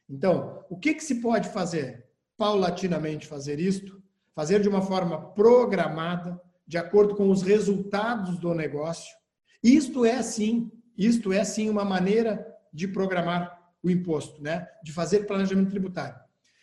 Então, 0.09 0.63
o 0.69 0.77
que, 0.77 0.93
que 0.93 1.03
se 1.03 1.15
pode 1.15 1.49
fazer? 1.49 2.05
Paulatinamente 2.37 3.25
fazer 3.25 3.59
isto, 3.59 4.03
fazer 4.35 4.61
de 4.61 4.69
uma 4.69 4.81
forma 4.81 5.31
programada, 5.31 6.39
de 6.71 6.77
acordo 6.77 7.15
com 7.15 7.29
os 7.29 7.41
resultados 7.41 8.39
do 8.39 8.53
negócio. 8.53 9.13
Isto 9.61 10.05
é 10.05 10.21
sim, 10.21 10.71
isto 10.97 11.33
é 11.33 11.43
sim 11.43 11.69
uma 11.69 11.83
maneira 11.83 12.47
de 12.71 12.87
programar 12.87 13.59
o 13.83 13.91
imposto, 13.91 14.41
né? 14.41 14.69
De 14.81 14.93
fazer 14.93 15.27
planejamento 15.27 15.69
tributário. 15.69 16.15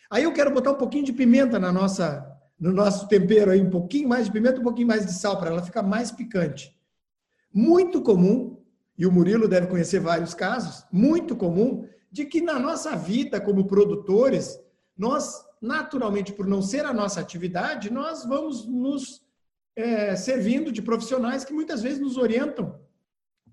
Aí 0.09 0.23
eu 0.23 0.33
quero 0.33 0.51
botar 0.51 0.71
um 0.71 0.79
pouquinho 0.79 1.05
de 1.05 1.13
pimenta 1.13 1.59
na 1.59 1.71
nossa 1.71 2.25
no 2.59 2.73
nosso 2.73 3.07
tempero 3.07 3.51
aí, 3.51 3.61
um 3.61 3.69
pouquinho 3.69 4.09
mais 4.09 4.25
de 4.25 4.31
pimenta, 4.31 4.59
um 4.59 4.63
pouquinho 4.63 4.87
mais 4.87 5.05
de 5.05 5.13
sal 5.13 5.37
para 5.37 5.51
ela 5.51 5.61
ficar 5.61 5.83
mais 5.83 6.11
picante. 6.11 6.75
Muito 7.53 8.01
comum, 8.01 8.57
e 8.97 9.05
o 9.05 9.11
Murilo 9.11 9.47
deve 9.47 9.67
conhecer 9.67 9.99
vários 9.99 10.33
casos, 10.33 10.87
muito 10.91 11.35
comum 11.35 11.87
de 12.11 12.25
que 12.25 12.41
na 12.41 12.57
nossa 12.57 12.95
vida 12.95 13.39
como 13.39 13.67
produtores, 13.67 14.59
nós 14.97 15.45
naturalmente 15.61 16.33
por 16.33 16.47
não 16.47 16.63
ser 16.63 16.83
a 16.83 16.93
nossa 16.93 17.19
atividade, 17.21 17.93
nós 17.93 18.25
vamos 18.25 18.65
nos 18.67 19.28
é, 19.79 20.15
servindo 20.15 20.71
de 20.71 20.81
profissionais 20.81 21.45
que 21.45 21.53
muitas 21.53 21.81
vezes 21.81 21.99
nos 21.99 22.17
orientam 22.17 22.79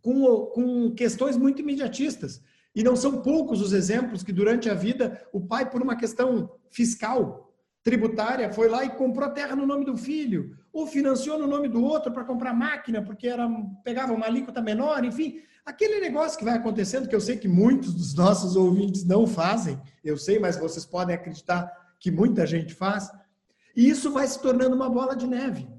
com, 0.02 0.46
com 0.46 0.90
questões 0.94 1.36
muito 1.36 1.62
imediatistas. 1.62 2.42
E 2.74 2.82
não 2.82 2.96
são 2.96 3.22
poucos 3.22 3.60
os 3.60 3.72
exemplos 3.72 4.22
que 4.22 4.32
durante 4.32 4.68
a 4.68 4.74
vida 4.74 5.22
o 5.32 5.40
pai, 5.40 5.70
por 5.70 5.80
uma 5.80 5.96
questão 5.96 6.50
fiscal, 6.68 7.54
tributária, 7.82 8.52
foi 8.52 8.68
lá 8.68 8.84
e 8.84 8.90
comprou 8.90 9.26
a 9.26 9.30
terra 9.30 9.54
no 9.54 9.64
nome 9.64 9.84
do 9.84 9.96
filho, 9.96 10.56
ou 10.72 10.86
financiou 10.86 11.38
no 11.38 11.46
nome 11.46 11.68
do 11.68 11.82
outro 11.82 12.12
para 12.12 12.24
comprar 12.24 12.52
máquina, 12.52 13.00
porque 13.00 13.28
era, 13.28 13.48
pegava 13.84 14.12
uma 14.12 14.26
alíquota 14.26 14.60
menor, 14.60 15.04
enfim. 15.04 15.40
Aquele 15.64 16.00
negócio 16.00 16.36
que 16.36 16.44
vai 16.44 16.54
acontecendo, 16.54 17.08
que 17.08 17.14
eu 17.14 17.20
sei 17.20 17.36
que 17.36 17.48
muitos 17.48 17.94
dos 17.94 18.14
nossos 18.14 18.56
ouvintes 18.56 19.04
não 19.04 19.26
fazem, 19.26 19.80
eu 20.04 20.18
sei, 20.18 20.38
mas 20.40 20.56
vocês 20.56 20.84
podem 20.84 21.14
acreditar 21.14 21.72
que 22.00 22.10
muita 22.10 22.44
gente 22.46 22.74
faz, 22.74 23.10
e 23.76 23.88
isso 23.88 24.10
vai 24.10 24.26
se 24.26 24.40
tornando 24.42 24.74
uma 24.74 24.90
bola 24.90 25.14
de 25.14 25.26
neve. 25.26 25.75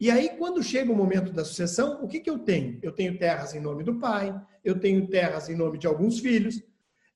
E 0.00 0.10
aí, 0.10 0.30
quando 0.30 0.62
chega 0.62 0.90
o 0.90 0.96
momento 0.96 1.30
da 1.30 1.44
sucessão, 1.44 2.02
o 2.02 2.08
que, 2.08 2.20
que 2.20 2.30
eu 2.30 2.38
tenho? 2.38 2.78
Eu 2.82 2.90
tenho 2.90 3.18
terras 3.18 3.54
em 3.54 3.60
nome 3.60 3.84
do 3.84 3.98
pai, 3.98 4.34
eu 4.64 4.80
tenho 4.80 5.06
terras 5.06 5.50
em 5.50 5.54
nome 5.54 5.76
de 5.76 5.86
alguns 5.86 6.18
filhos, 6.20 6.62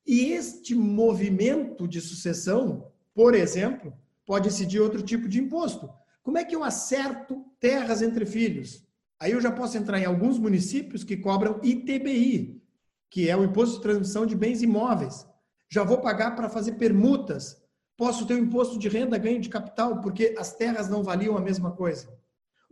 e 0.06 0.32
este 0.32 0.74
movimento 0.74 1.88
de 1.88 1.98
sucessão, 2.02 2.92
por 3.14 3.34
exemplo, 3.34 3.96
pode 4.26 4.48
incidir 4.48 4.80
outro 4.80 5.02
tipo 5.02 5.26
de 5.26 5.40
imposto. 5.40 5.88
Como 6.22 6.36
é 6.36 6.44
que 6.44 6.54
eu 6.54 6.62
acerto 6.62 7.42
terras 7.58 8.02
entre 8.02 8.26
filhos? 8.26 8.86
Aí 9.18 9.32
eu 9.32 9.40
já 9.40 9.50
posso 9.50 9.78
entrar 9.78 9.98
em 9.98 10.04
alguns 10.04 10.38
municípios 10.38 11.02
que 11.02 11.16
cobram 11.16 11.60
ITBI, 11.62 12.62
que 13.08 13.30
é 13.30 13.36
o 13.36 13.44
Imposto 13.44 13.76
de 13.76 13.82
Transmissão 13.82 14.26
de 14.26 14.36
Bens 14.36 14.60
Imóveis. 14.60 15.26
Já 15.70 15.84
vou 15.84 16.02
pagar 16.02 16.36
para 16.36 16.50
fazer 16.50 16.72
permutas. 16.72 17.56
Posso 17.96 18.26
ter 18.26 18.34
o 18.34 18.38
imposto 18.38 18.78
de 18.78 18.88
renda, 18.88 19.16
ganho 19.16 19.40
de 19.40 19.48
capital, 19.48 20.02
porque 20.02 20.34
as 20.36 20.54
terras 20.54 20.90
não 20.90 21.02
valiam 21.02 21.36
a 21.36 21.40
mesma 21.40 21.70
coisa. 21.70 22.08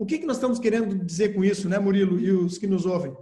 O 0.02 0.04
que, 0.04 0.18
que 0.18 0.26
nós 0.26 0.38
estamos 0.38 0.59
querendo 0.59 0.97
dizer 1.04 1.32
com 1.32 1.44
isso, 1.44 1.68
né, 1.68 1.78
Murilo, 1.78 2.18
e 2.18 2.32
os 2.32 2.59
que 2.59 2.66
nos 2.66 2.87
ouvem? 2.87 3.16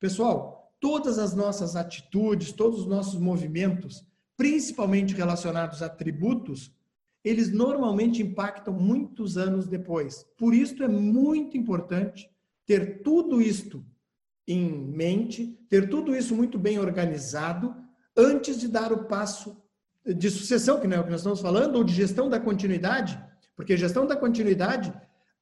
Pessoal, 0.00 0.74
todas 0.80 1.16
as 1.16 1.32
nossas 1.32 1.76
atitudes, 1.76 2.50
todos 2.50 2.80
os 2.80 2.86
nossos 2.86 3.20
movimentos, 3.20 4.04
principalmente 4.36 5.14
relacionados 5.14 5.80
a 5.80 5.88
tributos, 5.88 6.74
eles 7.22 7.52
normalmente 7.52 8.20
impactam 8.20 8.74
muitos 8.74 9.38
anos 9.38 9.68
depois. 9.68 10.26
Por 10.36 10.52
isso 10.52 10.82
é 10.82 10.88
muito 10.88 11.56
importante 11.56 12.28
ter 12.66 13.04
tudo 13.04 13.40
isto 13.40 13.86
em 14.44 14.68
mente, 14.68 15.56
ter 15.70 15.88
tudo 15.88 16.16
isso 16.16 16.34
muito 16.34 16.58
bem 16.58 16.80
organizado 16.80 17.76
antes 18.16 18.58
de 18.58 18.66
dar 18.66 18.92
o 18.92 19.04
passo 19.04 19.56
de 20.04 20.28
sucessão, 20.28 20.80
que 20.80 20.88
não 20.88 20.96
é 20.96 21.00
o 21.00 21.04
que 21.04 21.12
nós 21.12 21.20
estamos 21.20 21.40
falando, 21.40 21.76
ou 21.76 21.84
de 21.84 21.94
gestão 21.94 22.28
da 22.28 22.40
continuidade, 22.40 23.22
porque 23.54 23.76
gestão 23.76 24.04
da 24.04 24.16
continuidade 24.16 24.92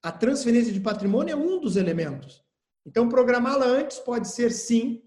a 0.03 0.11
transferência 0.11 0.73
de 0.73 0.81
patrimônio 0.81 1.33
é 1.33 1.37
um 1.37 1.61
dos 1.61 1.77
elementos. 1.77 2.43
Então, 2.85 3.09
programá-la 3.09 3.67
antes 3.67 3.99
pode 3.99 4.29
ser, 4.29 4.51
sim, 4.51 5.03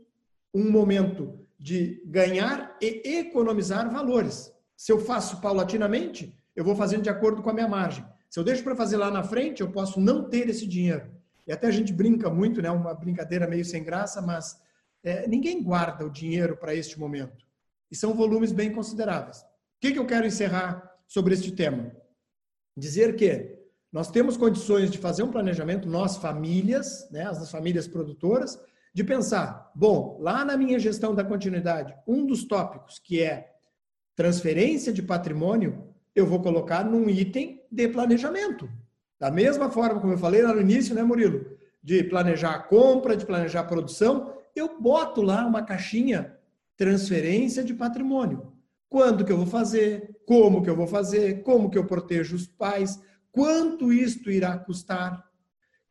um 0.53 0.71
momento 0.71 1.45
de 1.59 2.01
ganhar 2.05 2.77
e 2.81 3.01
economizar 3.17 3.91
valores. 3.91 4.53
Se 4.77 4.91
eu 4.91 4.99
faço 4.99 5.41
paulatinamente, 5.41 6.37
eu 6.55 6.63
vou 6.63 6.75
fazendo 6.75 7.03
de 7.03 7.09
acordo 7.09 7.41
com 7.41 7.49
a 7.49 7.53
minha 7.53 7.67
margem. 7.67 8.05
Se 8.29 8.39
eu 8.39 8.43
deixo 8.43 8.63
para 8.63 8.75
fazer 8.75 8.97
lá 8.97 9.11
na 9.11 9.23
frente, 9.23 9.61
eu 9.61 9.71
posso 9.71 9.99
não 9.99 10.29
ter 10.29 10.47
esse 10.49 10.65
dinheiro. 10.65 11.11
E 11.45 11.51
até 11.51 11.67
a 11.67 11.71
gente 11.71 11.91
brinca 11.91 12.29
muito, 12.29 12.61
né? 12.61 12.71
Uma 12.71 12.93
brincadeira 12.93 13.47
meio 13.47 13.65
sem 13.65 13.83
graça, 13.83 14.21
mas 14.21 14.59
é, 15.03 15.27
ninguém 15.27 15.61
guarda 15.61 16.05
o 16.05 16.09
dinheiro 16.09 16.57
para 16.57 16.73
este 16.73 16.99
momento. 16.99 17.45
E 17.91 17.95
são 17.95 18.13
volumes 18.13 18.51
bem 18.51 18.71
consideráveis. 18.71 19.39
O 19.41 19.45
que, 19.81 19.91
que 19.91 19.99
eu 19.99 20.05
quero 20.05 20.25
encerrar 20.25 20.97
sobre 21.07 21.33
este 21.33 21.51
tema? 21.51 21.91
Dizer 22.75 23.15
que 23.15 23.54
nós 23.95 24.11
temos 24.11 24.35
condições 24.35 24.91
de 24.91 24.97
fazer 24.97 25.23
um 25.23 25.31
planejamento, 25.31 25.87
nós 25.87 26.17
famílias, 26.17 27.09
né, 27.09 27.23
as 27.27 27.49
famílias 27.49 27.87
produtoras, 27.87 28.59
de 28.93 29.05
pensar, 29.05 29.71
bom, 29.73 30.17
lá 30.19 30.43
na 30.43 30.57
minha 30.57 30.77
gestão 30.77 31.15
da 31.15 31.23
continuidade, 31.23 31.95
um 32.05 32.25
dos 32.25 32.43
tópicos 32.43 32.99
que 32.99 33.21
é 33.21 33.53
transferência 34.13 34.91
de 34.91 35.01
patrimônio, 35.01 35.93
eu 36.13 36.25
vou 36.25 36.41
colocar 36.41 36.83
num 36.83 37.09
item 37.09 37.63
de 37.71 37.87
planejamento. 37.87 38.69
Da 39.17 39.31
mesma 39.31 39.71
forma 39.71 40.01
como 40.01 40.11
eu 40.11 40.17
falei 40.17 40.41
lá 40.41 40.53
no 40.53 40.59
início, 40.59 40.93
né, 40.93 41.01
Murilo? 41.01 41.45
De 41.81 42.03
planejar 42.03 42.51
a 42.51 42.59
compra, 42.59 43.15
de 43.15 43.25
planejar 43.25 43.61
a 43.61 43.63
produção, 43.63 44.33
eu 44.53 44.77
boto 44.77 45.21
lá 45.21 45.47
uma 45.47 45.63
caixinha 45.63 46.35
transferência 46.75 47.63
de 47.63 47.73
patrimônio. 47.73 48.51
Quando 48.89 49.23
que 49.23 49.31
eu 49.31 49.37
vou 49.37 49.47
fazer? 49.47 50.17
Como 50.25 50.61
que 50.61 50.69
eu 50.69 50.75
vou 50.75 50.85
fazer? 50.85 51.43
Como 51.43 51.69
que 51.69 51.77
eu 51.77 51.85
protejo 51.85 52.35
os 52.35 52.45
pais? 52.45 52.99
Quanto 53.35 53.91
isto 53.91 54.31
irá 54.31 54.57
custar? 54.57 55.29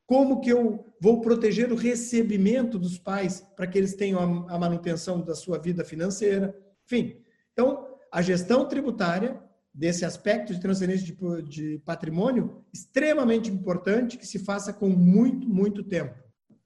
Como 0.06 0.40
que 0.40 0.48
eu 0.48 0.94
vou 0.98 1.20
proteger 1.20 1.70
o 1.70 1.76
recebimento 1.76 2.78
dos 2.78 2.96
pais 2.96 3.46
para 3.54 3.66
que 3.66 3.76
eles 3.76 3.94
tenham 3.94 4.48
a 4.48 4.58
manutenção 4.58 5.20
da 5.20 5.34
sua 5.34 5.58
vida 5.58 5.84
financeira? 5.84 6.56
Enfim, 6.86 7.18
então, 7.52 7.86
a 8.10 8.22
gestão 8.22 8.66
tributária 8.66 9.38
desse 9.74 10.06
aspecto 10.06 10.54
de 10.54 10.60
transferência 10.60 11.04
de, 11.04 11.42
de 11.42 11.82
patrimônio 11.84 12.64
extremamente 12.72 13.50
importante 13.50 14.16
que 14.16 14.26
se 14.26 14.38
faça 14.38 14.72
com 14.72 14.88
muito, 14.88 15.46
muito 15.46 15.84
tempo. 15.84 16.14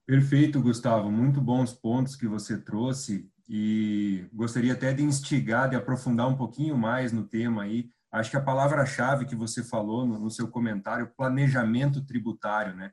Perfeito, 0.05 0.61
Gustavo. 0.61 1.11
Muito 1.11 1.41
bons 1.41 1.73
pontos 1.73 2.15
que 2.15 2.25
você 2.25 2.57
trouxe 2.57 3.29
e 3.49 4.23
gostaria 4.33 4.71
até 4.71 4.93
de 4.93 5.03
instigar, 5.03 5.69
de 5.69 5.75
aprofundar 5.75 6.29
um 6.29 6.37
pouquinho 6.37 6.77
mais 6.77 7.11
no 7.11 7.25
tema 7.25 7.63
aí, 7.63 7.89
Acho 8.11 8.31
que 8.31 8.37
a 8.37 8.41
palavra-chave 8.41 9.25
que 9.25 9.35
você 9.35 9.63
falou 9.63 10.05
no, 10.05 10.19
no 10.19 10.31
seu 10.31 10.47
comentário, 10.47 11.13
planejamento 11.15 12.03
tributário, 12.03 12.75
né? 12.75 12.91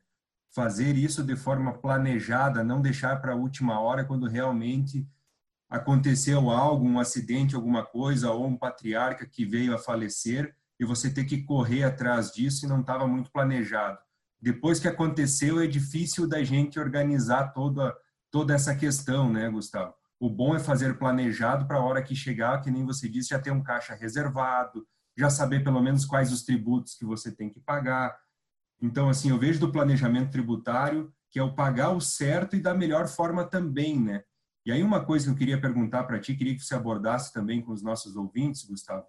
Fazer 0.54 0.96
isso 0.96 1.22
de 1.22 1.36
forma 1.36 1.72
planejada, 1.78 2.62
não 2.62 2.80
deixar 2.80 3.20
para 3.20 3.32
a 3.32 3.36
última 3.36 3.80
hora 3.80 4.04
quando 4.04 4.28
realmente 4.28 5.08
aconteceu 5.68 6.50
algo, 6.50 6.86
um 6.86 7.00
acidente, 7.00 7.54
alguma 7.54 7.84
coisa, 7.84 8.30
ou 8.30 8.46
um 8.46 8.56
patriarca 8.56 9.26
que 9.26 9.44
veio 9.44 9.74
a 9.74 9.78
falecer 9.78 10.54
e 10.78 10.84
você 10.84 11.10
ter 11.10 11.24
que 11.24 11.42
correr 11.42 11.82
atrás 11.82 12.30
disso 12.30 12.64
e 12.64 12.68
não 12.68 12.80
estava 12.80 13.06
muito 13.06 13.30
planejado. 13.30 13.98
Depois 14.40 14.78
que 14.78 14.86
aconteceu, 14.86 15.60
é 15.60 15.66
difícil 15.66 16.28
da 16.28 16.44
gente 16.44 16.78
organizar 16.78 17.52
toda, 17.52 17.96
toda 18.30 18.54
essa 18.54 18.74
questão, 18.76 19.32
né, 19.32 19.48
Gustavo? 19.48 19.94
O 20.20 20.30
bom 20.30 20.54
é 20.54 20.58
fazer 20.58 20.98
planejado 20.98 21.66
para 21.66 21.78
a 21.78 21.82
hora 21.82 22.02
que 22.02 22.14
chegar, 22.14 22.60
que 22.60 22.70
nem 22.70 22.84
você 22.84 23.08
disse, 23.08 23.30
já 23.30 23.38
ter 23.38 23.50
um 23.50 23.62
caixa 23.62 23.94
reservado, 23.94 24.86
já 25.16 25.30
saber 25.30 25.64
pelo 25.64 25.80
menos 25.80 26.04
quais 26.04 26.32
os 26.32 26.42
tributos 26.42 26.94
que 26.94 27.04
você 27.04 27.32
tem 27.32 27.48
que 27.48 27.60
pagar. 27.60 28.16
Então, 28.80 29.08
assim, 29.08 29.30
eu 29.30 29.38
vejo 29.38 29.58
do 29.58 29.72
planejamento 29.72 30.30
tributário 30.30 31.12
que 31.30 31.38
é 31.38 31.42
o 31.42 31.54
pagar 31.54 31.90
o 31.90 32.00
certo 32.00 32.56
e 32.56 32.60
da 32.60 32.72
melhor 32.72 33.08
forma 33.08 33.44
também, 33.44 34.00
né? 34.00 34.22
E 34.64 34.72
aí 34.72 34.82
uma 34.82 35.04
coisa 35.04 35.26
que 35.26 35.30
eu 35.30 35.36
queria 35.36 35.60
perguntar 35.60 36.04
para 36.04 36.18
ti, 36.18 36.34
queria 36.34 36.54
que 36.54 36.62
você 36.62 36.74
abordasse 36.74 37.32
também 37.32 37.60
com 37.60 37.72
os 37.72 37.82
nossos 37.82 38.16
ouvintes, 38.16 38.64
Gustavo. 38.64 39.04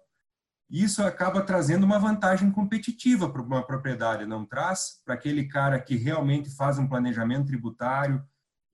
Isso 0.70 1.02
acaba 1.02 1.40
trazendo 1.40 1.84
uma 1.84 1.98
vantagem 1.98 2.50
competitiva 2.50 3.30
para 3.30 3.40
uma 3.40 3.66
propriedade, 3.66 4.26
não 4.26 4.44
traz? 4.44 5.00
Para 5.04 5.14
aquele 5.14 5.48
cara 5.48 5.80
que 5.80 5.96
realmente 5.96 6.50
faz 6.50 6.78
um 6.78 6.86
planejamento 6.86 7.46
tributário, 7.46 8.22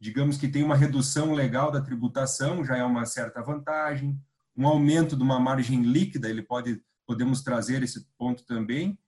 digamos 0.00 0.36
que 0.36 0.48
tem 0.48 0.64
uma 0.64 0.76
redução 0.76 1.32
legal 1.32 1.70
da 1.70 1.80
tributação, 1.80 2.64
já 2.64 2.76
é 2.76 2.84
uma 2.84 3.06
certa 3.06 3.40
vantagem. 3.40 4.20
Um 4.56 4.66
aumento 4.66 5.16
de 5.16 5.22
uma 5.22 5.38
margem 5.38 5.82
líquida, 5.82 6.28
ele 6.28 6.42
pode 6.42 6.82
podemos 7.06 7.42
trazer 7.42 7.82
esse 7.82 8.06
ponto 8.18 8.44
também. 8.44 8.98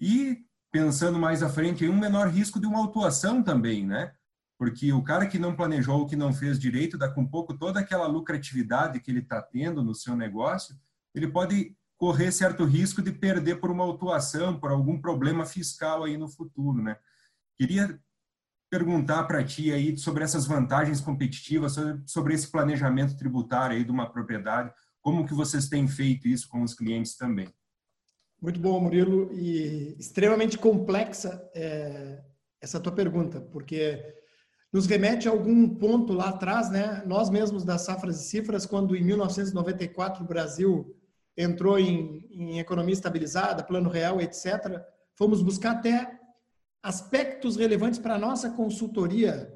E 0.00 0.44
pensando 0.70 1.18
mais 1.18 1.42
à 1.42 1.48
frente, 1.48 1.88
um 1.88 1.98
menor 1.98 2.28
risco 2.28 2.60
de 2.60 2.66
uma 2.66 2.78
autuação 2.78 3.42
também, 3.42 3.86
né? 3.86 4.12
Porque 4.58 4.92
o 4.92 5.02
cara 5.02 5.26
que 5.26 5.38
não 5.38 5.54
planejou, 5.54 6.06
que 6.06 6.16
não 6.16 6.32
fez 6.32 6.58
direito, 6.58 6.98
dá 6.98 7.08
com 7.08 7.26
pouco 7.26 7.56
toda 7.56 7.80
aquela 7.80 8.06
lucratividade 8.06 9.00
que 9.00 9.10
ele 9.10 9.20
está 9.20 9.40
tendo 9.40 9.82
no 9.82 9.94
seu 9.94 10.16
negócio, 10.16 10.74
ele 11.14 11.28
pode 11.28 11.76
correr 11.98 12.30
certo 12.30 12.64
risco 12.64 13.00
de 13.00 13.12
perder 13.12 13.56
por 13.56 13.70
uma 13.70 13.84
autuação, 13.84 14.58
por 14.58 14.70
algum 14.70 15.00
problema 15.00 15.46
fiscal 15.46 16.04
aí 16.04 16.16
no 16.16 16.28
futuro, 16.28 16.82
né? 16.82 16.96
Queria 17.56 17.98
perguntar 18.70 19.24
para 19.24 19.44
ti 19.44 19.72
aí 19.72 19.96
sobre 19.96 20.24
essas 20.24 20.46
vantagens 20.46 21.00
competitivas, 21.00 21.76
sobre 22.04 22.34
esse 22.34 22.50
planejamento 22.50 23.16
tributário 23.16 23.76
aí 23.76 23.84
de 23.84 23.90
uma 23.90 24.10
propriedade, 24.10 24.72
como 25.06 25.24
que 25.24 25.34
vocês 25.34 25.68
têm 25.68 25.86
feito 25.86 26.26
isso 26.26 26.48
com 26.48 26.62
os 26.64 26.74
clientes 26.74 27.16
também? 27.16 27.46
Muito 28.42 28.58
bom, 28.58 28.80
Murilo, 28.80 29.32
e 29.32 29.94
extremamente 30.00 30.58
complexa 30.58 31.48
é, 31.54 32.24
essa 32.60 32.80
tua 32.80 32.90
pergunta, 32.90 33.40
porque 33.40 34.02
nos 34.72 34.84
remete 34.86 35.28
a 35.28 35.30
algum 35.30 35.68
ponto 35.68 36.12
lá 36.12 36.30
atrás, 36.30 36.70
né? 36.70 37.04
Nós 37.06 37.30
mesmos 37.30 37.62
das 37.62 37.82
Safras 37.82 38.20
e 38.20 38.24
Cifras, 38.24 38.66
quando 38.66 38.96
em 38.96 39.04
1994 39.04 40.24
o 40.24 40.26
Brasil 40.26 40.92
entrou 41.36 41.78
em, 41.78 42.26
em 42.32 42.58
economia 42.58 42.94
estabilizada, 42.94 43.62
plano 43.62 43.88
real, 43.88 44.20
etc., 44.20 44.82
fomos 45.14 45.40
buscar 45.40 45.70
até 45.76 46.18
aspectos 46.82 47.54
relevantes 47.54 48.00
para 48.00 48.16
a 48.16 48.18
nossa 48.18 48.50
consultoria 48.50 49.55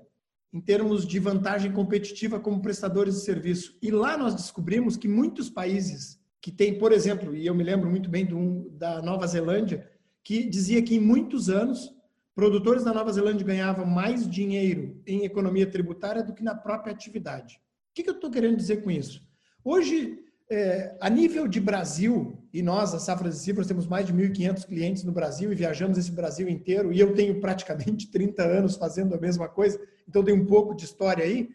em 0.52 0.60
termos 0.60 1.06
de 1.06 1.18
vantagem 1.18 1.72
competitiva 1.72 2.40
como 2.40 2.60
prestadores 2.60 3.14
de 3.14 3.20
serviço. 3.20 3.76
E 3.80 3.90
lá 3.90 4.16
nós 4.16 4.34
descobrimos 4.34 4.96
que 4.96 5.06
muitos 5.06 5.48
países 5.48 6.20
que 6.40 6.50
têm, 6.50 6.78
por 6.78 6.92
exemplo, 6.92 7.34
e 7.36 7.46
eu 7.46 7.54
me 7.54 7.62
lembro 7.62 7.88
muito 7.88 8.08
bem 8.08 8.26
da 8.72 9.00
Nova 9.02 9.26
Zelândia, 9.26 9.88
que 10.22 10.44
dizia 10.44 10.82
que 10.82 10.94
em 10.96 11.00
muitos 11.00 11.48
anos 11.48 11.94
produtores 12.34 12.84
da 12.84 12.92
Nova 12.92 13.12
Zelândia 13.12 13.46
ganhavam 13.46 13.84
mais 13.84 14.28
dinheiro 14.28 15.00
em 15.06 15.24
economia 15.24 15.70
tributária 15.70 16.22
do 16.22 16.32
que 16.32 16.42
na 16.42 16.54
própria 16.54 16.92
atividade. 16.92 17.60
O 17.90 17.94
que, 17.94 18.02
que 18.02 18.10
eu 18.10 18.14
estou 18.14 18.30
querendo 18.30 18.56
dizer 18.56 18.82
com 18.82 18.90
isso? 18.90 19.22
Hoje, 19.62 20.18
é, 20.50 20.96
a 21.00 21.08
nível 21.08 21.46
de 21.46 21.60
Brasil, 21.60 22.36
e 22.52 22.60
nós, 22.60 22.92
a 22.92 22.98
Safras 22.98 23.36
e 23.36 23.44
Cifras, 23.44 23.68
temos 23.68 23.86
mais 23.86 24.04
de 24.04 24.12
1.500 24.12 24.66
clientes 24.66 25.04
no 25.04 25.12
Brasil 25.12 25.52
e 25.52 25.54
viajamos 25.54 25.96
esse 25.96 26.10
Brasil 26.10 26.48
inteiro, 26.48 26.92
e 26.92 26.98
eu 26.98 27.14
tenho 27.14 27.40
praticamente 27.40 28.08
30 28.10 28.42
anos 28.42 28.76
fazendo 28.76 29.14
a 29.14 29.20
mesma 29.20 29.48
coisa, 29.48 29.80
então 30.08 30.24
tem 30.24 30.34
um 30.34 30.44
pouco 30.44 30.74
de 30.74 30.84
história 30.84 31.24
aí. 31.24 31.50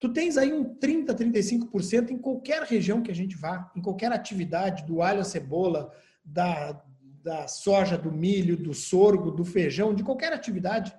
Tu 0.00 0.12
tens 0.12 0.36
aí 0.36 0.52
um 0.52 0.74
30, 0.74 1.14
35% 1.14 2.10
em 2.10 2.18
qualquer 2.18 2.64
região 2.64 3.00
que 3.00 3.12
a 3.12 3.14
gente 3.14 3.36
vá, 3.36 3.70
em 3.76 3.80
qualquer 3.80 4.10
atividade, 4.10 4.84
do 4.84 5.00
alho 5.00 5.20
à 5.20 5.24
cebola, 5.24 5.92
da, 6.24 6.82
da 7.22 7.46
soja, 7.46 7.96
do 7.96 8.10
milho, 8.10 8.56
do 8.56 8.74
sorgo, 8.74 9.30
do 9.30 9.44
feijão, 9.44 9.94
de 9.94 10.02
qualquer 10.02 10.32
atividade. 10.32 10.92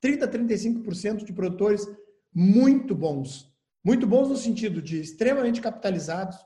30, 0.00 0.26
35% 0.26 1.24
de 1.24 1.32
produtores 1.34 1.86
muito 2.34 2.94
bons. 2.94 3.52
Muito 3.84 4.06
bons 4.06 4.30
no 4.30 4.36
sentido 4.36 4.80
de 4.80 4.98
extremamente 4.98 5.60
capitalizados, 5.60 6.38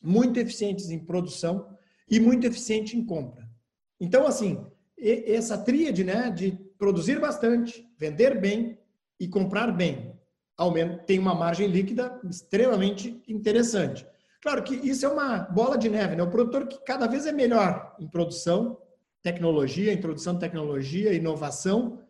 muito 0.00 0.38
eficientes 0.38 0.90
em 0.90 0.98
produção 0.98 1.68
e 2.08 2.18
muito 2.18 2.46
eficiente 2.46 2.96
em 2.96 3.04
compra. 3.04 3.48
Então, 4.00 4.26
assim, 4.26 4.64
essa 4.98 5.58
tríade 5.58 6.04
né, 6.04 6.30
de 6.30 6.52
produzir 6.78 7.20
bastante, 7.20 7.86
vender 7.98 8.40
bem 8.40 8.78
e 9.18 9.28
comprar 9.28 9.72
bem, 9.72 10.14
tem 11.06 11.18
uma 11.18 11.34
margem 11.34 11.68
líquida 11.68 12.20
extremamente 12.28 13.22
interessante. 13.28 14.06
Claro 14.40 14.62
que 14.62 14.74
isso 14.74 15.04
é 15.04 15.08
uma 15.08 15.38
bola 15.38 15.76
de 15.76 15.88
neve, 15.88 16.16
né? 16.16 16.22
O 16.22 16.30
produtor 16.30 16.66
que 16.66 16.78
cada 16.84 17.06
vez 17.06 17.26
é 17.26 17.32
melhor 17.32 17.94
em 17.98 18.08
produção, 18.08 18.78
tecnologia, 19.22 19.92
introdução 19.92 20.34
de 20.34 20.40
tecnologia, 20.40 21.12
inovação, 21.12 22.00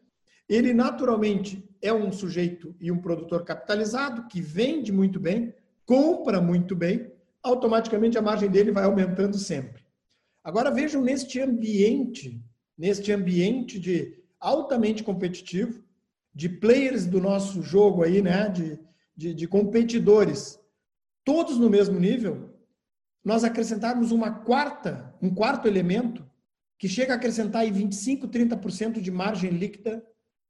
ele 0.49 0.73
naturalmente 0.73 1.67
é 1.81 1.93
um 1.93 2.11
sujeito 2.11 2.75
e 2.81 2.91
um 2.91 3.01
produtor 3.01 3.45
capitalizado 3.45 4.27
que 4.29 4.41
vende 4.41 4.93
muito 4.93 5.19
bem, 5.21 5.55
compra 5.85 6.41
muito 6.41 6.75
bem 6.75 7.11
automaticamente 7.49 8.19
a 8.19 8.23
margem 8.23 8.51
dele 8.51 8.71
vai 8.71 8.85
aumentando 8.85 9.39
sempre. 9.39 9.83
Agora 10.43 10.71
vejam 10.71 11.03
neste 11.03 11.41
ambiente, 11.41 12.43
neste 12.77 13.13
ambiente 13.13 13.79
de 13.79 14.23
altamente 14.39 15.03
competitivo, 15.03 15.83
de 16.35 16.49
players 16.49 17.07
do 17.07 17.21
nosso 17.21 17.63
jogo 17.63 18.03
aí, 18.03 18.23
né, 18.23 18.49
de, 18.49 18.79
de, 19.17 19.35
de 19.35 19.49
competidores, 19.49 20.59
todos 21.25 21.59
no 21.59 21.69
mesmo 21.69 21.99
nível, 21.99 22.55
nós 23.25 23.45
acrescentarmos 23.45 24.13
uma 24.13 24.31
quarta, 24.31 25.15
um 25.21 25.35
quarto 25.35 25.67
elemento 25.67 26.25
que 26.79 26.89
chega 26.89 27.13
a 27.13 27.17
acrescentar 27.17 27.63
aí 27.63 27.71
25, 27.71 28.29
30% 28.29 29.01
de 29.01 29.11
margem 29.11 29.51
líquida 29.51 30.05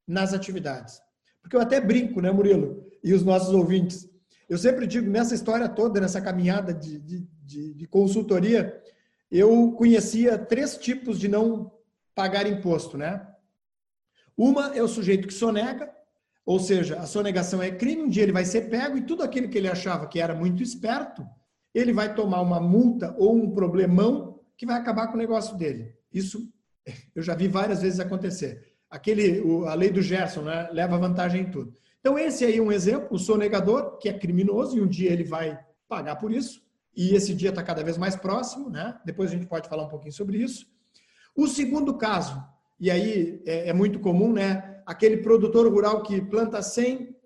nas 0.06 0.34
atividades. 0.34 1.00
Porque 1.40 1.56
eu 1.56 1.60
até 1.60 1.80
brinco, 1.80 2.20
né, 2.20 2.30
Murilo, 2.30 2.86
e 3.02 3.14
os 3.14 3.24
nossos 3.24 3.54
ouvintes, 3.54 4.08
eu 4.48 4.56
sempre 4.56 4.86
digo, 4.86 5.10
nessa 5.10 5.34
história 5.34 5.68
toda, 5.68 6.00
nessa 6.00 6.20
caminhada 6.20 6.72
de, 6.72 6.98
de, 6.98 7.74
de, 7.74 7.86
consultoria, 7.86 8.82
eu 9.30 9.72
conhecia 9.72 10.38
três 10.38 10.76
tipos 10.76 11.18
de 11.18 11.28
não 11.28 11.70
pagar 12.14 12.46
imposto, 12.46 12.96
né? 12.96 13.26
Uma 14.36 14.76
é 14.76 14.82
o 14.82 14.88
sujeito 14.88 15.28
que 15.28 15.34
sonega, 15.34 15.92
ou 16.46 16.58
seja, 16.58 16.98
a 16.98 17.06
sonegação 17.06 17.62
é 17.62 17.70
crime, 17.70 18.02
um 18.02 18.08
dia 18.08 18.22
ele 18.22 18.32
vai 18.32 18.44
ser 18.44 18.70
pego 18.70 18.96
e 18.96 19.02
tudo 19.02 19.22
aquilo 19.22 19.48
que 19.48 19.58
ele 19.58 19.68
achava 19.68 20.06
que 20.06 20.20
era 20.20 20.34
muito 20.34 20.62
esperto, 20.62 21.26
ele 21.74 21.92
vai 21.92 22.14
tomar 22.14 22.40
uma 22.40 22.60
multa 22.60 23.14
ou 23.18 23.36
um 23.36 23.50
problemão 23.50 24.40
que 24.56 24.64
vai 24.64 24.76
acabar 24.76 25.08
com 25.08 25.14
o 25.14 25.18
negócio 25.18 25.56
dele. 25.56 25.94
Isso 26.12 26.50
eu 27.14 27.22
já 27.22 27.34
vi 27.34 27.48
várias 27.48 27.82
vezes 27.82 28.00
acontecer. 28.00 28.72
Aquele, 28.90 29.42
a 29.66 29.74
lei 29.74 29.90
do 29.90 30.00
Gerson, 30.00 30.42
né, 30.42 30.68
leva 30.72 30.96
vantagem 30.96 31.42
em 31.42 31.50
tudo. 31.50 31.74
Então, 32.00 32.18
esse 32.18 32.44
aí 32.44 32.58
é 32.58 32.62
um 32.62 32.72
exemplo, 32.72 33.08
o 33.10 33.18
sonegador, 33.18 33.98
que 33.98 34.08
é 34.08 34.12
criminoso, 34.12 34.76
e 34.76 34.80
um 34.80 34.86
dia 34.86 35.10
ele 35.10 35.24
vai 35.24 35.58
pagar 35.88 36.16
por 36.16 36.32
isso, 36.32 36.62
e 36.96 37.14
esse 37.14 37.34
dia 37.34 37.50
está 37.50 37.62
cada 37.62 37.82
vez 37.82 37.96
mais 37.96 38.16
próximo, 38.16 38.70
né? 38.70 38.98
Depois 39.04 39.30
a 39.30 39.34
gente 39.34 39.46
pode 39.46 39.68
falar 39.68 39.84
um 39.84 39.88
pouquinho 39.88 40.12
sobre 40.12 40.38
isso. 40.38 40.66
O 41.34 41.46
segundo 41.46 41.96
caso, 41.96 42.42
e 42.80 42.90
aí 42.90 43.42
é, 43.46 43.68
é 43.68 43.72
muito 43.72 44.00
comum, 44.00 44.32
né? 44.32 44.82
Aquele 44.86 45.18
produtor 45.18 45.70
rural 45.70 46.02
que 46.02 46.20
planta 46.20 46.62
100, 46.62 47.16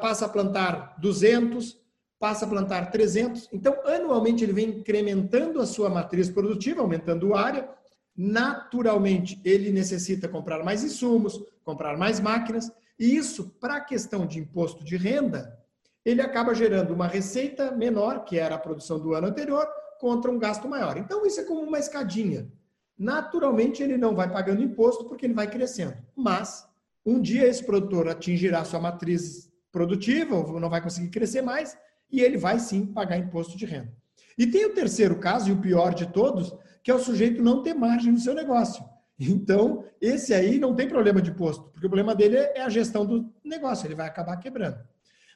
passa 0.00 0.26
a 0.26 0.28
plantar 0.28 0.96
200, 1.00 1.78
passa 2.18 2.44
a 2.44 2.48
plantar 2.48 2.90
300. 2.90 3.48
Então, 3.52 3.74
anualmente, 3.84 4.44
ele 4.44 4.52
vem 4.52 4.68
incrementando 4.70 5.60
a 5.60 5.66
sua 5.66 5.88
matriz 5.88 6.28
produtiva, 6.28 6.80
aumentando 6.80 7.34
a 7.34 7.40
área. 7.40 7.68
Naturalmente, 8.16 9.40
ele 9.44 9.70
necessita 9.70 10.28
comprar 10.28 10.64
mais 10.64 10.82
insumos, 10.82 11.40
comprar 11.62 11.96
mais 11.96 12.18
máquinas. 12.18 12.70
E 12.98 13.16
isso, 13.16 13.50
para 13.60 13.76
a 13.76 13.80
questão 13.80 14.26
de 14.26 14.38
imposto 14.38 14.84
de 14.84 14.96
renda, 14.96 15.56
ele 16.04 16.20
acaba 16.20 16.54
gerando 16.54 16.92
uma 16.92 17.06
receita 17.06 17.70
menor, 17.70 18.24
que 18.24 18.38
era 18.38 18.54
a 18.54 18.58
produção 18.58 18.98
do 18.98 19.14
ano 19.14 19.28
anterior, 19.28 19.66
contra 20.00 20.30
um 20.30 20.38
gasto 20.38 20.68
maior. 20.68 20.96
Então, 20.96 21.24
isso 21.26 21.40
é 21.40 21.44
como 21.44 21.60
uma 21.60 21.78
escadinha. 21.78 22.50
Naturalmente, 22.98 23.82
ele 23.82 23.96
não 23.96 24.14
vai 24.14 24.30
pagando 24.30 24.62
imposto 24.62 25.04
porque 25.04 25.26
ele 25.26 25.34
vai 25.34 25.48
crescendo. 25.48 25.96
Mas, 26.16 26.66
um 27.04 27.20
dia 27.20 27.46
esse 27.46 27.64
produtor 27.64 28.08
atingirá 28.08 28.64
sua 28.64 28.80
matriz 28.80 29.48
produtiva, 29.70 30.34
ou 30.34 30.58
não 30.58 30.70
vai 30.70 30.80
conseguir 30.80 31.10
crescer 31.10 31.42
mais, 31.42 31.76
e 32.10 32.20
ele 32.20 32.36
vai 32.36 32.58
sim 32.58 32.86
pagar 32.86 33.18
imposto 33.18 33.56
de 33.56 33.66
renda. 33.66 33.92
E 34.36 34.46
tem 34.46 34.66
o 34.66 34.74
terceiro 34.74 35.18
caso, 35.18 35.50
e 35.50 35.52
o 35.52 35.60
pior 35.60 35.94
de 35.94 36.06
todos, 36.06 36.54
que 36.82 36.90
é 36.90 36.94
o 36.94 36.98
sujeito 36.98 37.42
não 37.42 37.62
ter 37.62 37.74
margem 37.74 38.12
no 38.12 38.18
seu 38.18 38.34
negócio. 38.34 38.84
Então, 39.18 39.84
esse 40.00 40.32
aí 40.32 40.58
não 40.58 40.74
tem 40.74 40.88
problema 40.88 41.20
de 41.20 41.30
imposto, 41.30 41.64
porque 41.70 41.86
o 41.86 41.90
problema 41.90 42.14
dele 42.14 42.36
é 42.36 42.62
a 42.62 42.68
gestão 42.68 43.04
do 43.04 43.32
negócio, 43.44 43.86
ele 43.86 43.96
vai 43.96 44.06
acabar 44.06 44.36
quebrando. 44.36 44.78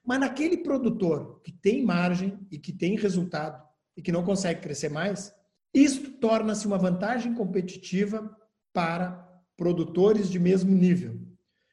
Mas 0.05 0.21
naquele 0.21 0.59
produtor 0.59 1.41
que 1.43 1.51
tem 1.51 1.85
margem 1.85 2.39
e 2.51 2.59
que 2.59 2.73
tem 2.73 2.97
resultado 2.97 3.63
e 3.97 4.03
que 4.03 4.13
não 4.13 4.25
consegue 4.25 4.61
crescer 4.61 4.89
mais, 4.89 5.35
isso 5.75 6.13
torna-se 6.13 6.67
uma 6.67 6.79
vantagem 6.79 7.35
competitiva 7.35 8.37
para 8.73 9.29
produtores 9.57 10.31
de 10.31 10.39
mesmo 10.39 10.75
nível. 10.75 11.21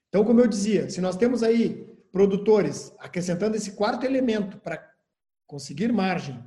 Então, 0.07 0.23
como 0.23 0.41
eu 0.41 0.47
dizia, 0.47 0.89
se 0.89 1.01
nós 1.01 1.15
temos 1.15 1.43
aí 1.43 1.87
produtores 2.11 2.93
acrescentando 2.99 3.55
esse 3.55 3.73
quarto 3.73 4.05
elemento 4.05 4.57
para 4.57 4.83
conseguir 5.45 5.91
margem, 5.91 6.43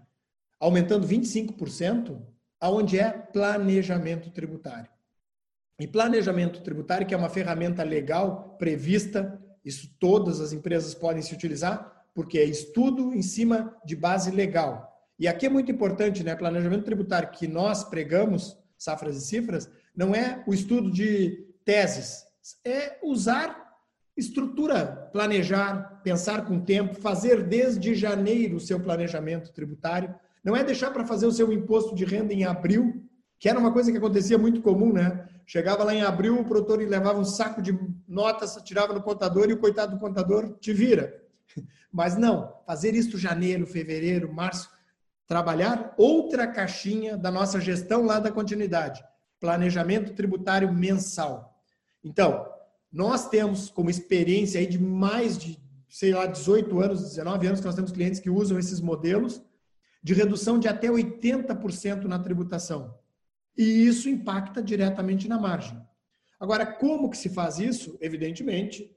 aumentando 0.59 1.07
25%, 1.07 2.21
aonde 2.61 2.99
é 2.99 3.11
planejamento 3.11 4.31
tributário. 4.31 4.91
E 5.81 5.87
planejamento 5.87 6.63
tributário, 6.63 7.07
que 7.07 7.15
é 7.15 7.17
uma 7.17 7.29
ferramenta 7.29 7.83
legal 7.83 8.57
prevista, 8.59 9.41
isso 9.65 9.91
todas 9.99 10.41
as 10.41 10.53
empresas 10.53 10.95
podem 10.95 11.23
se 11.23 11.35
utilizar, 11.35 12.05
porque 12.15 12.39
é 12.39 12.45
estudo 12.45 13.15
em 13.15 13.23
cima 13.23 13.77
de 13.85 13.97
base 13.97 14.31
legal. 14.31 14.93
E 15.19 15.29
aqui 15.29 15.47
é 15.47 15.49
muito 15.49 15.71
importante, 15.71 16.23
né? 16.23 16.35
Planejamento 16.35 16.85
tributário 16.85 17.31
que 17.31 17.47
nós 17.47 17.85
pregamos, 17.85 18.57
safras 18.77 19.17
e 19.17 19.21
cifras, 19.21 19.71
não 19.97 20.15
é 20.15 20.43
o 20.47 20.53
estudo 20.53 20.91
de 20.91 21.47
teses, 21.65 22.25
é 22.65 22.99
usar 23.03 23.63
estrutura, 24.17 25.09
planejar, 25.13 26.01
pensar 26.03 26.45
com 26.45 26.61
tempo, 26.61 26.95
fazer 26.95 27.43
desde 27.45 27.95
janeiro 27.95 28.57
o 28.57 28.61
seu 28.61 28.79
planejamento 28.81 29.53
tributário. 29.53 30.15
Não 30.45 30.57
é 30.57 30.65
deixar 30.65 30.91
para 30.91 31.07
fazer 31.07 31.27
o 31.27 31.33
seu 31.33 31.53
imposto 31.53 31.95
de 31.95 32.05
renda 32.05 32.33
em 32.33 32.45
abril, 32.45 33.02
que 33.43 33.49
era 33.49 33.59
uma 33.59 33.73
coisa 33.73 33.91
que 33.91 33.99
acontecia 33.99 34.39
muito 34.39 34.63
comum, 34.63 34.93
né? 34.93 35.27
Chegava 35.45 35.83
lá 35.83 35.93
em 35.93 36.03
abril, 36.03 36.39
o 36.39 36.45
produtor 36.45 36.79
levava 36.79 37.19
um 37.19 37.25
saco 37.25 37.61
de 37.61 37.77
notas, 38.07 38.55
tirava 38.63 38.93
no 38.93 39.03
contador 39.03 39.51
e 39.51 39.53
o 39.53 39.59
coitado 39.59 39.97
do 39.97 40.01
contador 40.01 40.57
te 40.61 40.73
vira. 40.73 41.21
Mas 41.93 42.17
não, 42.17 42.55
fazer 42.65 42.95
isso 42.95 43.19
janeiro, 43.19 43.67
fevereiro, 43.67 44.33
março, 44.33 44.71
trabalhar 45.27 45.93
outra 45.99 46.47
caixinha 46.47 47.17
da 47.17 47.33
nossa 47.33 47.61
gestão 47.61 48.07
lá 48.07 48.21
da 48.21 48.31
continuidade, 48.31 49.03
planejamento 49.41 50.15
tributário 50.15 50.73
mensal. 50.73 51.61
Então, 52.05 52.47
nós 52.93 53.29
temos 53.29 53.69
como 53.69 53.91
experiência 53.91 54.61
aí 54.61 54.69
de 54.69 54.79
mais 54.79 55.37
de, 55.37 55.59
sei 55.89 56.15
lá, 56.15 56.27
18 56.27 56.81
anos, 56.81 57.03
19 57.03 57.45
anos 57.49 57.59
que 57.59 57.67
nós 57.67 57.75
temos 57.75 57.91
clientes 57.91 58.21
que 58.21 58.31
usam 58.31 58.57
esses 58.57 58.81
modelos 58.81 59.43
de 60.01 60.15
redução 60.15 60.61
de 60.61 60.69
até 60.69 60.87
80% 60.87 62.05
na 62.05 62.21
tributação. 62.21 63.02
E 63.57 63.87
isso 63.87 64.09
impacta 64.09 64.63
diretamente 64.63 65.29
na 65.29 65.39
margem. 65.39 65.81
Agora, 66.41 66.67
como 66.67 67.11
que 67.11 67.17
se 67.17 67.29
faz 67.29 67.59
isso? 67.59 67.97
Evidentemente, 68.01 68.91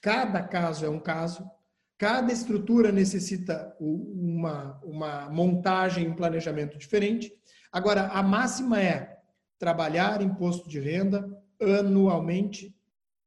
cada 0.00 0.42
caso 0.42 0.84
é 0.84 0.88
um 0.88 0.98
caso, 0.98 1.48
cada 1.96 2.32
estrutura 2.32 2.90
necessita 2.90 3.76
uma, 3.78 4.80
uma 4.82 5.28
montagem, 5.30 6.08
um 6.08 6.14
planejamento 6.14 6.78
diferente. 6.78 7.32
Agora, 7.70 8.08
a 8.08 8.22
máxima 8.22 8.80
é 8.80 9.18
trabalhar 9.58 10.22
imposto 10.22 10.68
de 10.68 10.80
renda 10.80 11.28
anualmente, 11.60 12.74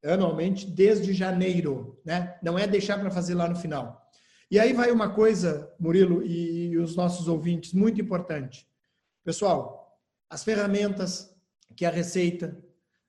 anualmente 0.04 0.66
desde 0.66 1.14
janeiro, 1.14 2.02
né? 2.04 2.38
Não 2.42 2.58
é 2.58 2.66
deixar 2.66 3.00
para 3.00 3.12
fazer 3.12 3.36
lá 3.36 3.48
no 3.48 3.56
final. 3.56 4.02
E 4.50 4.60
aí 4.60 4.74
vai 4.74 4.92
uma 4.92 5.14
coisa, 5.14 5.74
Murilo 5.80 6.26
e 6.26 6.78
os 6.78 6.96
nossos 6.96 7.30
ouvintes, 7.30 7.72
muito 7.72 8.02
importante. 8.02 8.68
Pessoal, 9.24 9.81
as 10.32 10.46
ferramentas 10.46 11.30
que 11.76 11.86
a 11.86 11.90
Receita, 11.90 12.58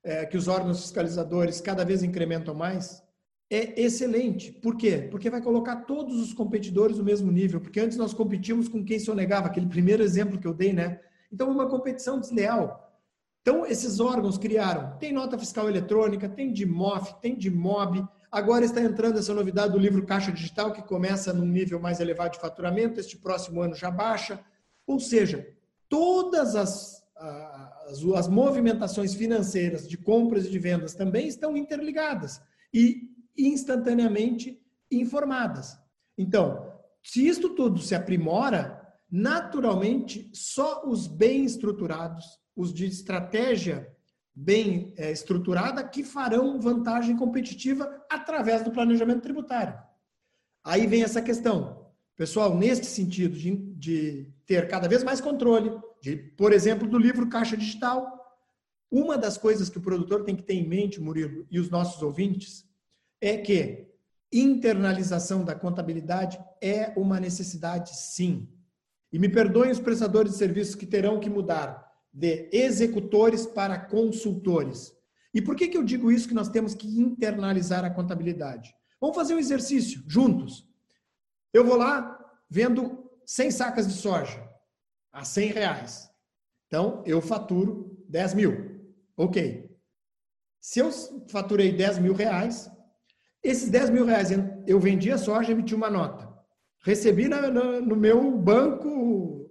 é, 0.02 0.26
que 0.26 0.37
os 0.37 0.48
órgãos 0.48 0.80
fiscalizadores 0.80 1.61
cada 1.61 1.85
vez 1.85 2.02
incrementam 2.02 2.52
mais, 2.52 3.00
é 3.48 3.80
excelente. 3.80 4.50
Por 4.50 4.76
quê? 4.76 5.06
Porque 5.08 5.30
vai 5.30 5.40
colocar 5.40 5.76
todos 5.82 6.20
os 6.20 6.35
competidores 6.35 6.98
no 6.98 7.04
mesmo 7.04 7.30
nível. 7.30 7.61
Porque 7.61 7.78
antes 7.78 7.96
nós 7.96 8.12
competíamos 8.12 8.66
com 8.66 8.85
quem 8.85 8.98
sonegava, 8.98 9.46
aquele 9.46 9.66
primeiro 9.66 10.02
exemplo 10.02 10.37
que 10.37 10.46
eu 10.48 10.52
dei, 10.52 10.72
né? 10.72 10.98
Então, 11.32 11.48
uma 11.48 11.68
competição 11.68 12.18
desleal. 12.18 12.92
Então, 13.40 13.64
esses 13.64 14.00
órgãos 14.00 14.37
criaram, 14.37 14.96
tem 14.98 15.12
nota 15.12 15.38
fiscal 15.38 15.68
eletrônica, 15.68 16.28
tem 16.28 16.52
de 16.52 16.66
MOF, 16.66 17.20
tem 17.20 17.37
de 17.37 17.50
MOB, 17.50 18.04
agora 18.32 18.64
está 18.64 18.80
entrando 18.80 19.18
essa 19.18 19.32
novidade 19.32 19.72
do 19.72 19.78
livro 19.78 20.04
Caixa 20.04 20.32
Digital, 20.32 20.72
que 20.72 20.82
começa 20.82 21.32
num 21.32 21.46
nível 21.46 21.78
mais 21.78 22.00
elevado 22.00 22.32
de 22.32 22.40
faturamento, 22.40 22.98
este 22.98 23.16
próximo 23.16 23.61
ano 23.61 23.74
já 23.76 23.90
baixa. 23.90 24.40
Ou 24.87 24.98
seja, 24.98 25.46
todas 25.88 26.56
as 26.56 27.02
as, 27.92 28.05
as 28.05 28.28
movimentações 28.28 29.14
financeiras 29.14 29.87
de 29.87 29.96
compras 29.96 30.46
e 30.46 30.50
de 30.50 30.59
vendas 30.59 30.94
também 30.94 31.28
estão 31.28 31.57
interligadas 31.57 32.40
e 32.72 33.11
instantaneamente 33.37 34.61
informadas. 34.90 35.78
Então, 36.16 36.72
se 37.02 37.26
isto 37.26 37.50
tudo 37.50 37.81
se 37.81 37.94
aprimora, 37.94 38.81
naturalmente 39.11 40.31
só 40.33 40.83
os 40.87 41.07
bem 41.07 41.44
estruturados, 41.44 42.24
os 42.57 42.72
de 42.72 42.87
estratégia 42.87 43.90
bem 44.35 44.94
é, 44.96 45.12
estruturada, 45.12 45.85
que 45.85 46.02
farão 46.02 46.59
vantagem 46.61 47.16
competitiva 47.16 48.02
através 48.11 48.62
do 48.62 48.70
planejamento 48.70 49.20
tributário. 49.20 49.78
Aí 50.64 50.87
vem 50.87 51.02
essa 51.02 51.20
questão. 51.20 51.87
Pessoal, 52.16 52.57
neste 52.57 52.87
sentido 52.87 53.37
de, 53.37 53.57
de 53.74 54.33
ter 54.46 54.68
cada 54.68 54.88
vez 54.88 55.02
mais 55.02 55.20
controle, 55.20 55.70
de, 56.03 56.17
por 56.17 56.53
exemplo, 56.53 56.88
do 56.88 56.99
livro 56.99 57.29
Caixa 57.29 57.57
Digital. 57.57 58.21
Uma 58.91 59.17
das 59.17 59.38
coisas 59.38 59.71
que 59.71 59.79
o 59.79 59.83
produtor 59.83 60.25
tem 60.25 60.35
que 60.35 60.43
ter 60.43 60.55
em 60.55 60.69
mente, 60.69 61.01
Murilo, 61.01 61.47
e 61.49 61.61
os 61.61 61.71
nossos 61.71 62.03
ouvintes, 62.03 62.69
é 63.21 63.38
que 63.38 63.87
internalização 64.33 65.45
da 65.45 65.55
contabilidade 65.55 66.38
é 66.61 66.93
uma 66.97 67.21
necessidade, 67.21 67.97
sim. 67.97 68.49
E 69.12 69.19
me 69.19 69.29
perdoem 69.29 69.71
os 69.71 69.79
prestadores 69.79 70.33
de 70.33 70.38
serviços 70.38 70.75
que 70.75 70.87
terão 70.87 71.21
que 71.21 71.31
mudar 71.31 71.88
de 72.12 72.49
executores 72.53 73.47
para 73.47 73.79
consultores. 73.79 74.93
E 75.33 75.41
por 75.41 75.55
que, 75.55 75.69
que 75.69 75.79
eu 75.79 75.85
digo 75.85 76.11
isso 76.11 76.29
que 76.29 76.35
nós 76.35 76.49
temos 76.49 76.75
que 76.75 77.01
internalizar 77.01 77.85
a 77.85 77.91
contabilidade? 77.91 78.75
Vamos 79.01 79.17
fazer 79.17 79.35
um 79.35 79.38
exercício 79.38 80.03
juntos. 80.07 80.69
Eu 81.53 81.65
vou 81.65 81.77
lá, 81.77 82.19
vendo 82.51 83.09
100 83.25 83.51
sacas 83.53 83.87
de 83.87 83.95
soja 83.95 84.52
a 85.12 85.25
100 85.25 85.53
reais. 85.53 86.11
Então, 86.66 87.03
eu 87.07 87.20
faturo 87.20 87.96
10 88.09 88.35
mil. 88.35 88.83
Ok. 89.16 89.70
Se 90.61 90.79
eu 90.81 90.90
faturei 91.29 91.72
10 91.72 91.98
mil 91.98 92.14
reais, 92.14 92.70
esses 93.42 93.68
10 93.68 93.90
mil 93.90 94.07
reais 94.07 94.31
eu 94.66 94.81
vendi 94.81 95.11
a 95.11 95.18
soja, 95.18 95.53
emiti 95.53 95.75
uma 95.75 95.90
nota. 95.90 96.33
Recebi 96.85 97.29
na, 97.29 97.51
no 97.81 97.94
meu 97.94 98.38
banco, 98.38 99.51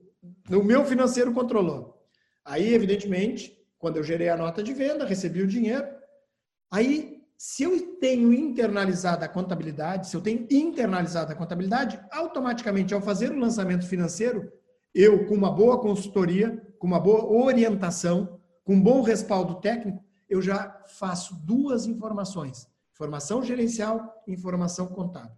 no 0.50 0.64
meu 0.64 0.84
financeiro 0.86 1.34
controlou. 1.34 2.02
Aí, 2.44 2.74
evidentemente, 2.74 3.56
quando 3.78 3.98
eu 3.98 4.04
gerei 4.04 4.30
a 4.30 4.38
nota 4.38 4.64
de 4.64 4.74
venda, 4.74 5.06
recebi 5.06 5.42
o 5.42 5.48
dinheiro. 5.48 5.86
Aí, 6.72 7.22
se 7.38 7.64
eu 7.64 7.98
tenho 7.98 8.32
internalizado 8.32 9.26
a 9.26 9.28
contabilidade, 9.28 10.08
se 10.08 10.16
eu 10.16 10.22
tenho 10.22 10.48
internalizado 10.50 11.32
a 11.32 11.36
contabilidade, 11.36 12.00
automaticamente, 12.12 12.94
ao 12.94 13.02
fazer 13.02 13.32
o 13.32 13.40
lançamento 13.40 13.88
financeiro, 13.88 14.52
eu, 14.94 15.26
com 15.26 15.36
uma 15.36 15.52
boa 15.52 15.80
consultoria, 15.80 16.62
com 16.78 16.88
uma 16.88 17.00
boa 17.00 17.26
orientação, 17.26 18.40
com 18.64 18.76
um 18.76 18.82
bom 18.82 19.02
respaldo 19.02 19.56
técnico, 19.62 20.04
eu 20.30 20.42
já 20.42 20.84
faço 20.88 21.36
duas 21.46 21.86
informações: 21.86 22.68
informação 22.94 23.44
gerencial 23.44 24.24
e 24.28 24.34
informação 24.34 24.88
contábil. 24.88 25.36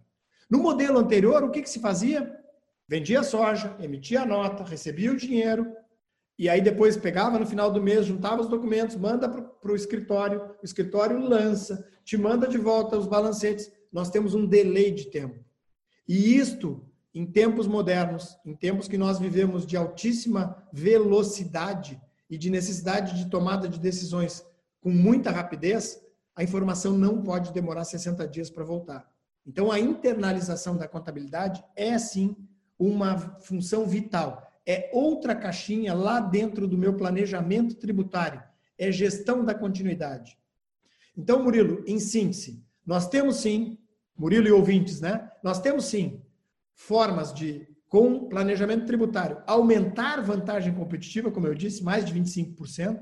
No 0.50 0.58
modelo 0.58 0.98
anterior, 0.98 1.42
o 1.42 1.50
que, 1.50 1.62
que 1.62 1.70
se 1.70 1.80
fazia? 1.80 2.38
Vendia 2.86 3.22
soja, 3.22 3.76
emitia 3.80 4.22
a 4.22 4.26
nota, 4.26 4.62
recebia 4.62 5.10
o 5.10 5.16
dinheiro, 5.16 5.74
e 6.38 6.48
aí 6.48 6.60
depois 6.60 6.96
pegava 6.96 7.38
no 7.38 7.46
final 7.46 7.70
do 7.70 7.82
mês, 7.82 8.06
juntava 8.06 8.42
os 8.42 8.48
documentos, 8.48 8.96
manda 8.96 9.28
para 9.28 9.72
o 9.72 9.76
escritório, 9.76 10.50
o 10.60 10.64
escritório 10.64 11.18
lança, 11.18 11.88
te 12.04 12.16
manda 12.16 12.46
de 12.48 12.58
volta 12.58 12.98
os 12.98 13.06
balancetes. 13.06 13.70
Nós 13.92 14.10
temos 14.10 14.34
um 14.34 14.44
delay 14.44 14.90
de 14.90 15.06
tempo. 15.06 15.38
E 16.06 16.36
isto 16.36 16.84
em 17.14 17.24
tempos 17.24 17.68
modernos, 17.68 18.36
em 18.44 18.54
tempos 18.54 18.88
que 18.88 18.98
nós 18.98 19.20
vivemos 19.20 19.64
de 19.64 19.76
altíssima 19.76 20.60
velocidade 20.72 22.00
e 22.28 22.36
de 22.36 22.50
necessidade 22.50 23.16
de 23.16 23.30
tomada 23.30 23.68
de 23.68 23.78
decisões 23.78 24.44
com 24.80 24.90
muita 24.90 25.30
rapidez, 25.30 26.02
a 26.34 26.42
informação 26.42 26.98
não 26.98 27.22
pode 27.22 27.52
demorar 27.52 27.84
60 27.84 28.26
dias 28.26 28.50
para 28.50 28.64
voltar. 28.64 29.08
Então, 29.46 29.70
a 29.70 29.78
internalização 29.78 30.76
da 30.76 30.88
contabilidade 30.88 31.62
é, 31.76 31.96
sim, 31.98 32.36
uma 32.76 33.16
função 33.40 33.86
vital. 33.86 34.42
É 34.66 34.90
outra 34.92 35.36
caixinha 35.36 35.94
lá 35.94 36.18
dentro 36.18 36.66
do 36.66 36.76
meu 36.76 36.94
planejamento 36.94 37.76
tributário. 37.76 38.42
É 38.76 38.90
gestão 38.90 39.44
da 39.44 39.54
continuidade. 39.54 40.36
Então, 41.16 41.42
Murilo, 41.42 41.84
em 41.86 42.00
síntese, 42.00 42.64
nós 42.84 43.08
temos 43.08 43.36
sim, 43.36 43.78
Murilo 44.16 44.48
e 44.48 44.52
ouvintes, 44.52 45.00
né? 45.00 45.30
Nós 45.42 45.60
temos 45.60 45.84
sim 45.84 46.23
formas 46.74 47.32
de, 47.32 47.66
com 47.88 48.28
planejamento 48.28 48.86
tributário, 48.86 49.42
aumentar 49.46 50.20
vantagem 50.22 50.74
competitiva, 50.74 51.30
como 51.30 51.46
eu 51.46 51.54
disse, 51.54 51.82
mais 51.82 52.04
de 52.04 52.12
25%. 52.12 53.00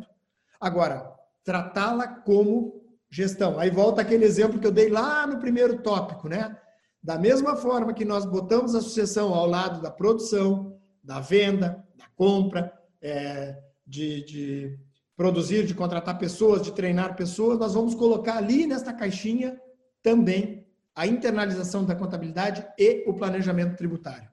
Agora, 0.60 1.10
tratá-la 1.44 2.06
como 2.06 2.82
gestão. 3.10 3.58
Aí 3.58 3.70
volta 3.70 4.00
aquele 4.00 4.24
exemplo 4.24 4.58
que 4.58 4.66
eu 4.66 4.72
dei 4.72 4.88
lá 4.88 5.26
no 5.26 5.38
primeiro 5.38 5.82
tópico, 5.82 6.28
né? 6.28 6.56
Da 7.02 7.18
mesma 7.18 7.56
forma 7.56 7.92
que 7.92 8.04
nós 8.04 8.24
botamos 8.24 8.74
a 8.74 8.80
sucessão 8.80 9.34
ao 9.34 9.46
lado 9.46 9.82
da 9.82 9.90
produção, 9.90 10.78
da 11.02 11.20
venda, 11.20 11.84
da 11.96 12.06
compra, 12.14 12.72
é, 13.00 13.58
de, 13.84 14.24
de 14.24 14.78
produzir, 15.16 15.66
de 15.66 15.74
contratar 15.74 16.18
pessoas, 16.18 16.62
de 16.62 16.72
treinar 16.72 17.16
pessoas, 17.16 17.58
nós 17.58 17.74
vamos 17.74 17.94
colocar 17.94 18.36
ali 18.36 18.66
nesta 18.66 18.92
caixinha 18.92 19.60
também 20.02 20.61
a 20.94 21.06
internalização 21.06 21.84
da 21.84 21.94
contabilidade 21.94 22.66
e 22.78 23.04
o 23.08 23.14
planejamento 23.14 23.76
tributário. 23.76 24.30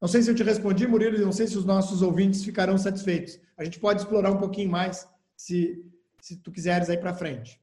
Não 0.00 0.08
sei 0.08 0.22
se 0.22 0.30
eu 0.30 0.34
te 0.34 0.42
respondi, 0.42 0.86
Murilo, 0.86 1.16
e 1.16 1.24
não 1.24 1.32
sei 1.32 1.46
se 1.46 1.56
os 1.56 1.64
nossos 1.64 2.02
ouvintes 2.02 2.44
ficarão 2.44 2.76
satisfeitos. 2.76 3.38
A 3.56 3.64
gente 3.64 3.78
pode 3.78 4.00
explorar 4.00 4.30
um 4.32 4.38
pouquinho 4.38 4.70
mais, 4.70 5.08
se 5.36 5.92
se 6.22 6.36
tu 6.36 6.52
quiseres 6.52 6.88
aí 6.88 6.96
para 6.96 7.12
frente. 7.12 7.60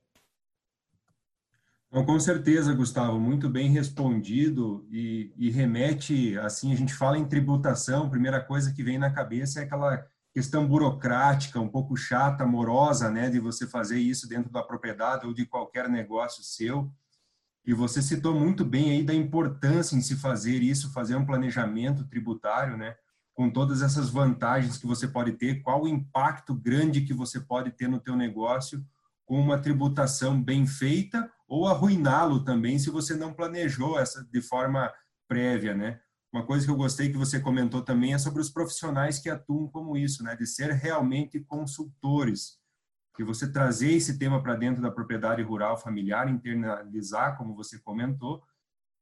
Não, 1.89 2.05
com 2.05 2.19
certeza, 2.19 2.73
Gustavo, 2.73 3.19
muito 3.19 3.49
bem 3.49 3.71
respondido 3.71 4.85
e, 4.91 5.33
e, 5.35 5.49
remete, 5.49 6.37
assim, 6.37 6.71
a 6.71 6.75
gente 6.75 6.93
fala 6.93 7.17
em 7.17 7.25
tributação, 7.25 8.05
a 8.05 8.09
primeira 8.09 8.39
coisa 8.39 8.71
que 8.71 8.83
vem 8.83 8.99
na 8.99 9.09
cabeça 9.09 9.59
é 9.59 9.63
aquela 9.63 10.05
questão 10.31 10.67
burocrática, 10.67 11.59
um 11.59 11.69
pouco 11.69 11.95
chata, 11.95 12.45
morosa, 12.45 13.09
né, 13.09 13.29
de 13.29 13.39
você 13.39 13.65
fazer 13.65 13.97
isso 13.97 14.27
dentro 14.27 14.51
da 14.51 14.61
propriedade 14.61 15.25
ou 15.25 15.33
de 15.33 15.47
qualquer 15.47 15.89
negócio 15.89 16.43
seu. 16.43 16.91
E 17.69 17.73
você 17.75 18.01
citou 18.01 18.33
muito 18.33 18.65
bem 18.65 18.89
aí 18.89 19.03
da 19.03 19.13
importância 19.13 19.95
em 19.95 20.01
se 20.01 20.15
fazer 20.15 20.63
isso, 20.63 20.91
fazer 20.91 21.15
um 21.15 21.23
planejamento 21.23 22.03
tributário, 22.03 22.75
né, 22.75 22.95
com 23.31 23.47
todas 23.47 23.83
essas 23.83 24.09
vantagens 24.09 24.75
que 24.75 24.87
você 24.87 25.07
pode 25.07 25.33
ter, 25.33 25.61
qual 25.61 25.83
o 25.83 25.87
impacto 25.87 26.55
grande 26.55 27.01
que 27.01 27.13
você 27.13 27.39
pode 27.39 27.69
ter 27.69 27.87
no 27.87 27.99
teu 27.99 28.15
negócio 28.15 28.83
com 29.23 29.39
uma 29.39 29.59
tributação 29.59 30.41
bem 30.41 30.65
feita 30.65 31.31
ou 31.47 31.67
arruiná-lo 31.67 32.43
também 32.43 32.79
se 32.79 32.89
você 32.89 33.15
não 33.15 33.35
planejou 33.35 33.99
essa 33.99 34.27
de 34.33 34.41
forma 34.41 34.91
prévia, 35.27 35.75
né? 35.75 35.99
Uma 36.33 36.47
coisa 36.47 36.65
que 36.65 36.71
eu 36.71 36.75
gostei 36.75 37.11
que 37.11 37.17
você 37.19 37.39
comentou 37.39 37.83
também 37.83 38.15
é 38.15 38.17
sobre 38.17 38.41
os 38.41 38.49
profissionais 38.49 39.19
que 39.19 39.29
atuam 39.29 39.67
como 39.67 39.95
isso, 39.95 40.23
né? 40.23 40.35
De 40.35 40.47
ser 40.47 40.71
realmente 40.71 41.39
consultores. 41.41 42.58
E 43.19 43.23
você 43.23 43.51
trazer 43.51 43.91
esse 43.91 44.17
tema 44.17 44.41
para 44.41 44.55
dentro 44.55 44.81
da 44.81 44.89
propriedade 44.89 45.41
rural 45.41 45.75
familiar, 45.75 46.29
internalizar, 46.29 47.37
como 47.37 47.53
você 47.53 47.77
comentou, 47.77 48.41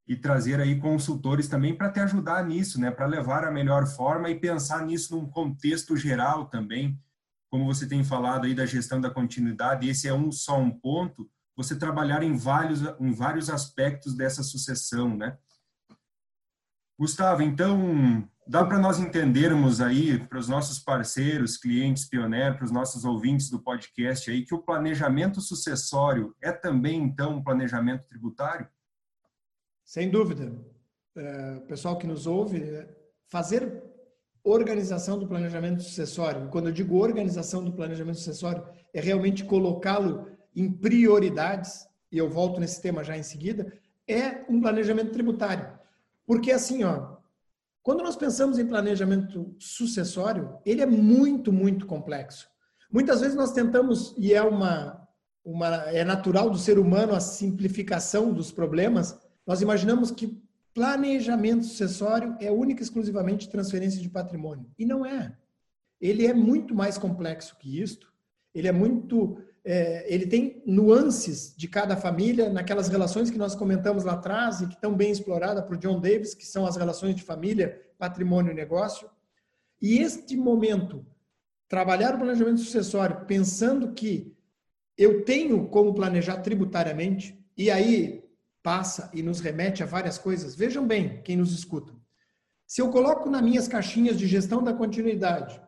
e 0.08 0.16
trazer 0.16 0.60
aí 0.60 0.80
consultores 0.80 1.48
também 1.48 1.76
para 1.76 1.92
te 1.92 2.00
ajudar 2.00 2.44
nisso, 2.44 2.82
né? 2.82 2.90
Para 2.90 3.06
levar 3.06 3.46
a 3.46 3.52
melhor 3.52 3.86
forma 3.86 4.30
e 4.30 4.40
pensar 4.40 4.84
nisso 4.84 5.16
num 5.16 5.30
contexto 5.30 5.96
geral 5.96 6.46
também, 6.48 7.00
como 7.48 7.66
você 7.66 7.86
tem 7.86 8.04
falado 8.04 8.46
aí 8.46 8.56
da 8.56 8.66
gestão 8.66 9.00
da 9.00 9.12
continuidade, 9.12 9.88
esse 9.88 10.08
é 10.08 10.14
um 10.14 10.32
só 10.32 10.58
um 10.58 10.72
ponto, 10.72 11.30
você 11.56 11.76
trabalhar 11.76 12.24
em 12.24 12.36
vários, 12.36 12.82
em 13.00 13.12
vários 13.12 13.52
aspectos 13.52 14.16
dessa 14.16 14.42
sucessão, 14.42 15.16
né? 15.16 15.38
Gustavo, 17.00 17.44
então, 17.44 18.28
dá 18.48 18.66
para 18.66 18.80
nós 18.80 18.98
entendermos 18.98 19.80
aí, 19.80 20.18
para 20.18 20.40
os 20.40 20.48
nossos 20.48 20.80
parceiros, 20.80 21.56
clientes 21.56 22.06
pioneiros, 22.06 22.58
para 22.58 22.66
os 22.66 22.72
nossos 22.72 23.06
ouvintes 23.06 23.52
do 23.52 23.62
podcast 23.62 24.32
aí, 24.32 24.44
que 24.44 24.56
o 24.56 24.64
planejamento 24.64 25.40
sucessório 25.40 26.36
é 26.42 26.52
também, 26.52 27.04
então, 27.04 27.38
um 27.38 27.44
planejamento 27.44 28.08
tributário? 28.08 28.68
Sem 29.86 30.10
dúvida. 30.10 30.52
É, 31.16 31.60
pessoal 31.68 32.00
que 32.00 32.08
nos 32.08 32.26
ouve, 32.26 32.64
é, 32.64 32.90
fazer 33.28 33.84
organização 34.44 35.20
do 35.20 35.28
planejamento 35.28 35.84
sucessório. 35.84 36.50
Quando 36.50 36.70
eu 36.70 36.74
digo 36.74 36.98
organização 36.98 37.64
do 37.64 37.74
planejamento 37.74 38.18
sucessório, 38.18 38.66
é 38.92 39.00
realmente 39.00 39.44
colocá-lo 39.44 40.32
em 40.56 40.72
prioridades, 40.72 41.88
e 42.12 42.18
eu 42.18 42.28
volto 42.28 42.60
nesse 42.60 42.82
tema 42.82 43.04
já 43.04 43.16
em 43.16 43.24
seguida, 43.24 43.72
é 44.08 44.44
um 44.50 44.60
planejamento 44.60 45.12
tributário. 45.12 45.77
Porque 46.28 46.52
assim, 46.52 46.84
ó, 46.84 47.18
quando 47.82 48.04
nós 48.04 48.18
pensamos 48.18 48.60
em 48.60 48.68
planejamento 48.68 49.56
sucessório, 49.58 50.60
ele 50.66 50.82
é 50.82 50.86
muito, 50.86 51.52
muito 51.54 51.88
complexo. 51.88 52.48
Muitas 52.92 53.22
vezes 53.22 53.36
nós 53.36 53.54
tentamos, 53.54 54.14
e 54.18 54.34
é 54.34 54.42
uma, 54.42 55.08
uma 55.44 55.68
é 55.90 56.04
natural 56.04 56.50
do 56.50 56.58
ser 56.58 56.78
humano 56.78 57.16
a 57.16 57.22
simplificação 57.22 58.34
dos 58.34 58.52
problemas, 58.52 59.18
nós 59.46 59.62
imaginamos 59.62 60.12
que 60.12 60.38
planejamento 60.74 61.66
sucessório 61.66 62.36
é 62.40 62.52
única 62.52 62.82
e 62.82 62.84
exclusivamente 62.84 63.50
transferência 63.50 64.02
de 64.02 64.10
patrimônio. 64.10 64.70
E 64.78 64.86
não 64.86 65.06
é. 65.06 65.36
Ele 66.00 66.28
é 66.28 66.34
muito 66.34 66.76
mais 66.76 66.98
complexo 66.98 67.58
que 67.58 67.82
isto. 67.82 68.14
Ele 68.54 68.68
é 68.68 68.72
muito. 68.72 69.42
É, 69.70 70.06
ele 70.08 70.26
tem 70.26 70.64
nuances 70.66 71.54
de 71.58 71.68
cada 71.68 71.98
família, 71.98 72.48
naquelas 72.50 72.88
relações 72.88 73.30
que 73.30 73.38
nós 73.38 73.54
comentamos 73.54 74.06
lá 74.06 74.14
atrás 74.14 74.62
e 74.62 74.68
que 74.68 74.76
estão 74.76 74.96
bem 74.96 75.12
exploradas 75.12 75.66
por 75.66 75.76
John 75.76 76.00
Davis, 76.00 76.34
que 76.34 76.46
são 76.46 76.66
as 76.66 76.78
relações 76.78 77.14
de 77.14 77.22
família, 77.22 77.82
patrimônio 77.98 78.54
e 78.54 78.56
negócio. 78.56 79.10
E 79.82 80.00
este 80.00 80.38
momento, 80.38 81.06
trabalhar 81.68 82.16
o 82.16 82.18
planejamento 82.18 82.62
sucessório 82.62 83.26
pensando 83.26 83.92
que 83.92 84.34
eu 84.98 85.26
tenho 85.26 85.68
como 85.68 85.94
planejar 85.94 86.38
tributariamente, 86.38 87.38
e 87.58 87.70
aí 87.70 88.24
passa 88.64 89.12
e 89.14 89.22
nos 89.22 89.42
remete 89.42 89.84
a 89.84 89.86
várias 89.86 90.18
coisas. 90.18 90.56
Vejam 90.56 90.88
bem, 90.88 91.22
quem 91.24 91.36
nos 91.36 91.52
escuta. 91.52 91.94
Se 92.66 92.82
eu 92.82 92.90
coloco 92.90 93.30
nas 93.30 93.42
minhas 93.42 93.68
caixinhas 93.68 94.18
de 94.18 94.28
gestão 94.28 94.64
da 94.64 94.74
continuidade, 94.74 95.62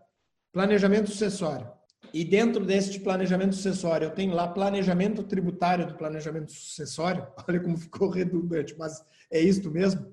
planejamento 0.54 1.10
sucessório, 1.10 1.70
e 2.14 2.24
dentro 2.24 2.66
deste 2.66 3.00
planejamento 3.00 3.56
sucessório 3.56 4.06
eu 4.06 4.12
tenho 4.12 4.34
lá 4.34 4.48
planejamento 4.48 5.24
tributário 5.24 5.88
do 5.88 5.96
planejamento 5.96 6.52
sucessório, 6.52 7.28
olha 7.48 7.60
como 7.60 7.78
ficou 7.78 8.10
redundante, 8.10 8.76
mas 8.78 9.04
é 9.32 9.40
isto 9.40 9.70
mesmo. 9.70 10.12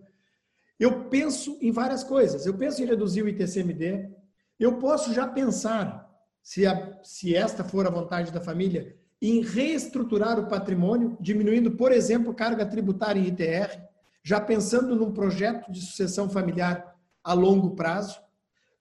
Eu 0.78 1.04
penso 1.04 1.58
em 1.60 1.70
várias 1.70 2.04
coisas. 2.04 2.44
Eu 2.44 2.54
penso 2.54 2.82
em 2.82 2.86
reduzir 2.86 3.22
o 3.22 3.28
ITCMD. 3.28 4.10
Eu 4.58 4.78
posso 4.78 5.12
já 5.12 5.26
pensar, 5.26 6.10
se, 6.42 6.66
a, 6.66 6.98
se 7.02 7.34
esta 7.34 7.64
for 7.64 7.86
a 7.86 7.90
vontade 7.90 8.30
da 8.30 8.40
família, 8.40 8.94
em 9.20 9.40
reestruturar 9.40 10.38
o 10.38 10.48
patrimônio, 10.48 11.16
diminuindo, 11.18 11.72
por 11.72 11.92
exemplo, 11.92 12.34
carga 12.34 12.66
tributária 12.66 13.18
em 13.18 13.28
ITR, 13.28 13.80
já 14.22 14.40
pensando 14.40 14.94
num 14.94 15.12
projeto 15.12 15.70
de 15.70 15.80
sucessão 15.80 16.28
familiar 16.28 16.94
a 17.24 17.32
longo 17.32 17.74
prazo. 17.74 18.20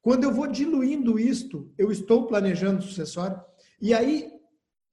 Quando 0.06 0.24
eu 0.24 0.32
vou 0.32 0.46
diluindo 0.46 1.18
isto, 1.18 1.74
eu 1.80 1.92
estou 1.92 2.28
planejando 2.28 2.84
sucessório, 2.84 3.42
e 3.82 3.92
aí, 3.92 4.32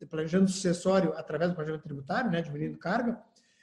planejando 0.09 0.49
sucessório 0.49 1.13
através 1.19 1.51
do 1.51 1.55
planejamento 1.55 1.85
tributário, 1.85 2.31
né, 2.31 2.41
diminuindo 2.41 2.79
carga, 2.79 3.21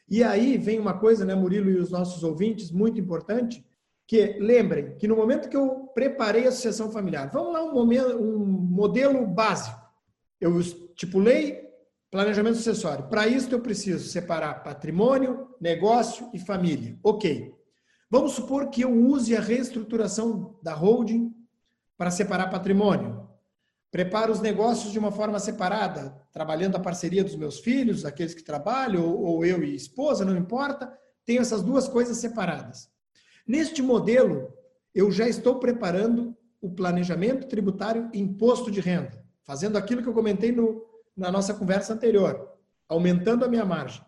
e 0.07 0.23
aí 0.23 0.59
vem 0.59 0.77
uma 0.77 0.99
coisa, 0.99 1.25
né, 1.25 1.33
Murilo 1.33 1.71
e 1.71 1.79
os 1.79 1.89
nossos 1.89 2.23
ouvintes, 2.23 2.69
muito 2.69 2.99
importante, 2.99 3.65
que 4.05 4.38
lembrem 4.39 4.95
que 4.97 5.07
no 5.07 5.15
momento 5.15 5.49
que 5.49 5.57
eu 5.57 5.89
preparei 5.91 6.45
a 6.45 6.51
sucessão 6.51 6.91
familiar, 6.91 7.31
vamos 7.31 7.51
lá 7.51 7.63
um, 7.63 7.73
momento, 7.73 8.15
um 8.21 8.45
modelo 8.45 9.25
básico. 9.25 9.81
Eu 10.39 10.59
estipulei 10.59 11.67
Planejamento 12.12 12.57
sucessório. 12.57 13.07
Para 13.07 13.27
isso, 13.27 13.53
eu 13.53 13.59
preciso 13.59 14.09
separar 14.09 14.63
patrimônio, 14.63 15.47
negócio 15.62 16.27
e 16.33 16.39
família. 16.39 16.97
Ok. 17.03 17.53
Vamos 18.09 18.31
supor 18.31 18.71
que 18.71 18.81
eu 18.81 18.91
use 18.91 19.35
a 19.38 19.41
reestruturação 19.41 20.59
da 20.63 20.73
holding 20.73 21.31
para 21.99 22.09
separar 22.09 22.49
patrimônio. 22.49 23.27
Preparo 23.91 24.31
os 24.31 24.39
negócios 24.39 24.93
de 24.93 24.97
uma 24.97 25.12
forma 25.12 25.38
separada, 25.38 26.15
trabalhando 26.31 26.77
a 26.77 26.79
parceria 26.79 27.25
dos 27.25 27.35
meus 27.35 27.59
filhos, 27.59 28.05
aqueles 28.05 28.33
que 28.33 28.41
trabalham, 28.41 29.05
ou 29.05 29.43
eu 29.43 29.62
e 29.62 29.75
esposa, 29.75 30.23
não 30.23 30.38
importa. 30.38 30.97
Tenho 31.25 31.41
essas 31.41 31.62
duas 31.62 31.89
coisas 31.89 32.15
separadas. 32.15 32.89
Neste 33.45 33.81
modelo, 33.81 34.53
eu 34.95 35.12
já 35.12 35.27
estou 35.27 35.59
preparando 35.59 36.38
o 36.62 36.71
planejamento 36.71 37.49
tributário 37.49 38.09
imposto 38.13 38.71
de 38.71 38.79
renda, 38.79 39.21
fazendo 39.43 39.77
aquilo 39.77 40.01
que 40.01 40.07
eu 40.07 40.13
comentei 40.13 40.53
no 40.53 40.88
na 41.17 41.29
nossa 41.29 41.53
conversa 41.53 41.91
anterior, 41.91 42.49
aumentando 42.88 43.43
a 43.43 43.47
minha 43.49 43.65
margem. 43.65 44.01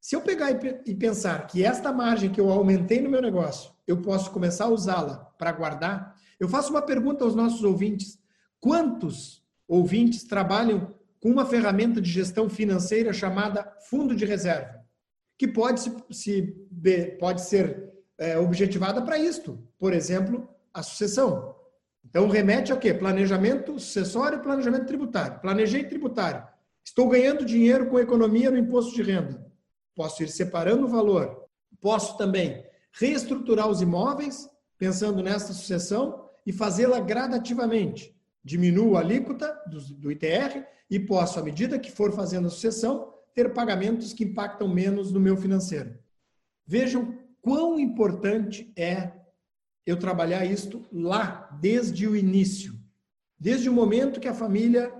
Se 0.00 0.14
eu 0.14 0.20
pegar 0.20 0.52
e 0.86 0.94
pensar 0.94 1.48
que 1.48 1.64
esta 1.64 1.92
margem 1.92 2.30
que 2.30 2.40
eu 2.40 2.48
aumentei 2.48 3.02
no 3.02 3.10
meu 3.10 3.20
negócio, 3.20 3.72
eu 3.88 4.00
posso 4.00 4.30
começar 4.30 4.66
a 4.66 4.68
usá-la 4.68 5.16
para 5.36 5.50
guardar, 5.50 6.14
eu 6.38 6.48
faço 6.48 6.70
uma 6.70 6.82
pergunta 6.82 7.24
aos 7.24 7.34
nossos 7.34 7.62
ouvintes: 7.62 8.18
quantos 8.60 9.42
ouvintes 9.66 10.24
trabalham 10.24 10.94
com 11.20 11.30
uma 11.30 11.46
ferramenta 11.46 12.00
de 12.00 12.10
gestão 12.10 12.48
financeira 12.48 13.12
chamada 13.12 13.66
fundo 13.88 14.14
de 14.14 14.24
reserva, 14.24 14.84
que 15.38 15.48
pode, 15.48 15.80
se, 15.80 15.96
se 16.10 16.42
pode 17.18 17.40
ser 17.40 17.92
é, 18.18 18.38
objetivada 18.38 19.00
para 19.02 19.18
isto, 19.18 19.58
por 19.78 19.92
exemplo, 19.92 20.48
a 20.72 20.82
sucessão. 20.82 21.54
Então, 22.04 22.28
remete 22.28 22.72
a 22.72 22.76
quê? 22.76 22.92
Planejamento 22.92 23.78
sucessório 23.78 24.42
planejamento 24.42 24.86
tributário. 24.86 25.40
Planejei 25.40 25.84
tributário. 25.84 26.46
Estou 26.84 27.08
ganhando 27.08 27.44
dinheiro 27.44 27.86
com 27.86 27.98
economia 27.98 28.50
no 28.50 28.58
imposto 28.58 28.94
de 28.94 29.02
renda. 29.02 29.44
Posso 29.94 30.22
ir 30.22 30.28
separando 30.28 30.84
o 30.84 30.88
valor. 30.90 31.46
Posso 31.80 32.16
também 32.18 32.64
reestruturar 32.92 33.68
os 33.68 33.80
imóveis, 33.80 34.48
pensando 34.78 35.22
nessa 35.22 35.52
sucessão, 35.52 36.23
e 36.46 36.52
fazê-la 36.52 37.00
gradativamente. 37.00 38.14
Diminuo 38.42 38.96
a 38.96 39.00
alíquota 39.00 39.52
do, 39.66 39.80
do 39.94 40.12
ITR 40.12 40.64
e 40.90 40.98
posso, 41.00 41.38
à 41.38 41.42
medida 41.42 41.78
que 41.78 41.90
for 41.90 42.12
fazendo 42.12 42.46
a 42.46 42.50
sucessão, 42.50 43.12
ter 43.34 43.52
pagamentos 43.52 44.12
que 44.12 44.24
impactam 44.24 44.68
menos 44.68 45.10
no 45.10 45.20
meu 45.20 45.36
financeiro. 45.36 45.98
Vejam 46.66 47.18
quão 47.40 47.78
importante 47.78 48.72
é 48.76 49.12
eu 49.86 49.98
trabalhar 49.98 50.44
isto 50.44 50.84
lá, 50.92 51.50
desde 51.60 52.06
o 52.06 52.16
início. 52.16 52.74
Desde 53.38 53.68
o 53.68 53.72
momento 53.72 54.20
que 54.20 54.28
a 54.28 54.34
família 54.34 54.92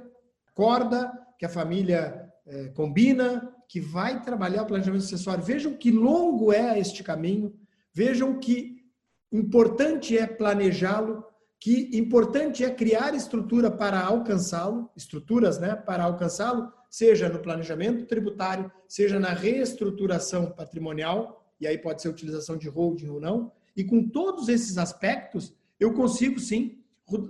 acorda, 0.48 1.12
que 1.38 1.46
a 1.46 1.48
família 1.48 2.30
é, 2.46 2.68
combina, 2.68 3.54
que 3.68 3.80
vai 3.80 4.22
trabalhar 4.22 4.62
o 4.62 4.66
planejamento 4.66 5.02
sucessório. 5.02 5.42
Vejam 5.42 5.74
que 5.74 5.90
longo 5.90 6.52
é 6.52 6.78
este 6.78 7.02
caminho, 7.02 7.54
vejam 7.92 8.38
que 8.38 8.84
importante 9.32 10.16
é 10.16 10.26
planejá-lo, 10.26 11.24
que 11.64 11.88
importante 11.96 12.62
é 12.62 12.68
criar 12.68 13.14
estrutura 13.14 13.70
para 13.70 13.98
alcançá-lo, 13.98 14.90
estruturas, 14.94 15.58
né, 15.58 15.74
para 15.74 16.04
alcançá-lo, 16.04 16.70
seja 16.90 17.26
no 17.30 17.38
planejamento 17.38 18.04
tributário, 18.04 18.70
seja 18.86 19.18
na 19.18 19.30
reestruturação 19.30 20.50
patrimonial, 20.50 21.50
e 21.58 21.66
aí 21.66 21.78
pode 21.78 22.02
ser 22.02 22.10
utilização 22.10 22.58
de 22.58 22.68
holding 22.68 23.08
ou 23.08 23.18
não, 23.18 23.50
e 23.74 23.82
com 23.82 24.06
todos 24.06 24.50
esses 24.50 24.76
aspectos, 24.76 25.54
eu 25.80 25.94
consigo 25.94 26.38
sim 26.38 26.84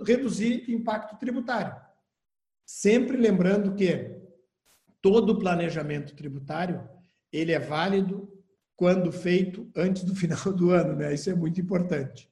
reduzir 0.05 0.69
impacto 0.69 1.17
tributário. 1.17 1.73
Sempre 2.65 3.15
lembrando 3.15 3.73
que 3.73 4.17
todo 5.01 5.39
planejamento 5.39 6.13
tributário, 6.13 6.85
ele 7.31 7.53
é 7.53 7.59
válido 7.59 8.29
quando 8.75 9.13
feito 9.13 9.71
antes 9.73 10.03
do 10.03 10.13
final 10.13 10.51
do 10.51 10.71
ano, 10.71 10.93
né? 10.93 11.13
Isso 11.13 11.29
é 11.29 11.33
muito 11.33 11.61
importante. 11.61 12.29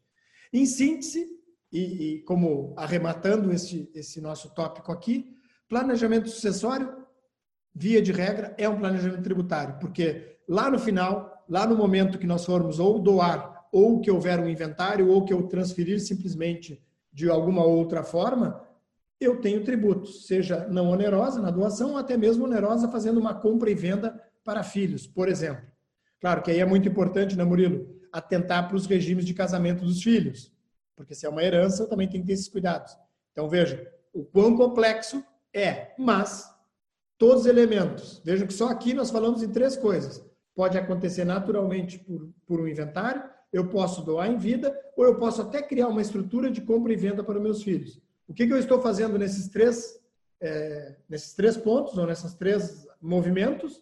Em 0.52 0.66
síntese, 0.66 1.33
e, 1.74 1.80
e 1.80 2.20
como 2.20 2.74
arrematando 2.78 3.52
esse, 3.52 3.90
esse 3.96 4.22
nosso 4.22 4.54
tópico 4.54 4.92
aqui, 4.92 5.36
planejamento 5.68 6.30
sucessório, 6.30 7.04
via 7.74 8.00
de 8.00 8.12
regra, 8.12 8.54
é 8.60 8.70
um 8.70 8.78
planejamento 8.78 9.24
tributário, 9.24 9.80
porque 9.80 10.38
lá 10.48 10.70
no 10.70 10.78
final, 10.78 11.44
lá 11.50 11.66
no 11.66 11.76
momento 11.76 12.20
que 12.20 12.28
nós 12.28 12.46
formos 12.46 12.80
ou 12.80 13.00
doar, 13.00 13.68
ou 13.72 14.00
que 14.00 14.12
houver 14.12 14.40
um 14.40 14.48
inventário, 14.48 15.10
ou 15.10 15.26
que 15.26 15.34
eu 15.34 15.48
transferir 15.48 16.00
simplesmente 16.00 16.80
de 17.12 17.28
alguma 17.28 17.64
outra 17.64 18.04
forma, 18.04 18.62
eu 19.20 19.42
tenho 19.42 19.64
tributos, 19.64 20.28
seja 20.28 20.68
não 20.68 20.90
onerosa 20.90 21.42
na 21.42 21.50
doação, 21.50 21.92
ou 21.92 21.98
até 21.98 22.16
mesmo 22.16 22.46
onerosa 22.46 22.88
fazendo 22.92 23.20
uma 23.20 23.34
compra 23.34 23.72
e 23.72 23.76
venda 23.76 24.22
para 24.44 24.62
filhos, 24.62 25.08
por 25.08 25.28
exemplo. 25.28 25.66
Claro 26.20 26.44
que 26.44 26.52
aí 26.52 26.60
é 26.60 26.66
muito 26.66 26.88
importante, 26.88 27.36
né, 27.36 27.44
Murilo, 27.44 27.88
atentar 28.12 28.68
para 28.68 28.78
os 28.78 28.86
regimes 28.86 29.26
de 29.26 29.34
casamento 29.34 29.84
dos 29.84 30.04
filhos. 30.04 30.53
Porque 30.96 31.16
se 31.16 31.26
é 31.26 31.30
uma 31.30 31.44
herança, 31.44 31.88
também 31.88 32.08
tem 32.08 32.22
que 32.22 32.28
ter 32.28 32.34
esses 32.34 32.50
cuidados. 32.50 32.96
Então, 33.32 33.50
veja 33.50 33.92
o 34.14 34.24
quão 34.24 34.56
complexo 34.56 35.24
é, 35.54 35.94
mas 35.98 36.54
todos 37.18 37.42
os 37.42 37.48
elementos. 37.48 38.22
Vejam 38.24 38.48
que 38.48 38.54
só 38.54 38.70
aqui 38.70 38.94
nós 38.94 39.10
falamos 39.10 39.42
em 39.42 39.52
três 39.52 39.76
coisas. 39.76 40.24
Pode 40.56 40.78
acontecer 40.78 41.26
naturalmente 41.26 41.98
por, 42.00 42.30
por 42.46 42.62
um 42.62 42.68
inventário, 42.68 43.24
eu 43.52 43.70
posso 43.70 44.02
doar 44.04 44.30
em 44.30 44.38
vida, 44.38 44.76
ou 44.96 45.06
eu 45.06 45.18
posso 45.18 45.42
até 45.42 45.62
criar 45.62 45.88
uma 45.88 46.02
estrutura 46.02 46.50
de 46.50 46.62
compra 46.62 46.92
e 46.92 46.96
venda 46.96 47.24
para 47.24 47.40
meus 47.40 47.64
filhos. 47.64 48.02
O 48.28 48.34
que, 48.34 48.48
que 48.48 48.54
eu 48.54 48.58
estou 48.58 48.82
fazendo 48.82 49.18
nesses 49.18 49.48
três, 49.48 50.00
é, 50.42 50.96
nesses 51.08 51.34
três 51.34 51.56
pontos, 51.56 51.98
ou 51.98 52.06
nesses 52.08 52.34
três 52.34 52.88
movimentos? 53.02 53.82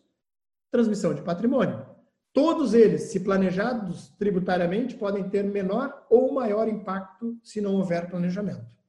Transmissão 0.69 1.13
de 1.13 1.21
patrimônio. 1.21 1.85
Todos 2.33 2.73
eles, 2.73 3.11
se 3.11 3.19
planejados 3.19 4.09
tributariamente, 4.17 4.95
podem 4.95 5.29
ter 5.29 5.43
menor 5.43 6.05
ou 6.09 6.33
maior 6.33 6.67
impacto 6.69 7.37
se 7.43 7.59
não 7.59 7.75
houver 7.75 8.09
planejamento. 8.09 8.79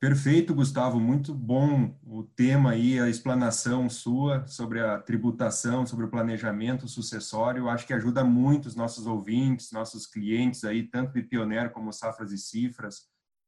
Perfeito, 0.00 0.54
Gustavo. 0.54 0.98
Muito 0.98 1.34
bom 1.34 1.94
o 2.02 2.22
tema 2.22 2.70
aí, 2.70 2.98
a 2.98 3.06
explanação 3.06 3.86
sua 3.90 4.46
sobre 4.46 4.80
a 4.80 4.98
tributação, 4.98 5.84
sobre 5.84 6.06
o 6.06 6.08
planejamento 6.08 6.88
sucessório. 6.88 7.68
Acho 7.68 7.86
que 7.86 7.92
ajuda 7.92 8.24
muito 8.24 8.64
os 8.64 8.74
nossos 8.74 9.06
ouvintes, 9.06 9.72
nossos 9.72 10.06
clientes 10.06 10.64
aí, 10.64 10.84
tanto 10.84 11.12
de 11.12 11.22
Pioneer 11.22 11.70
como 11.70 11.92
Safras 11.92 12.32
e 12.32 12.38
Cifras, 12.38 13.02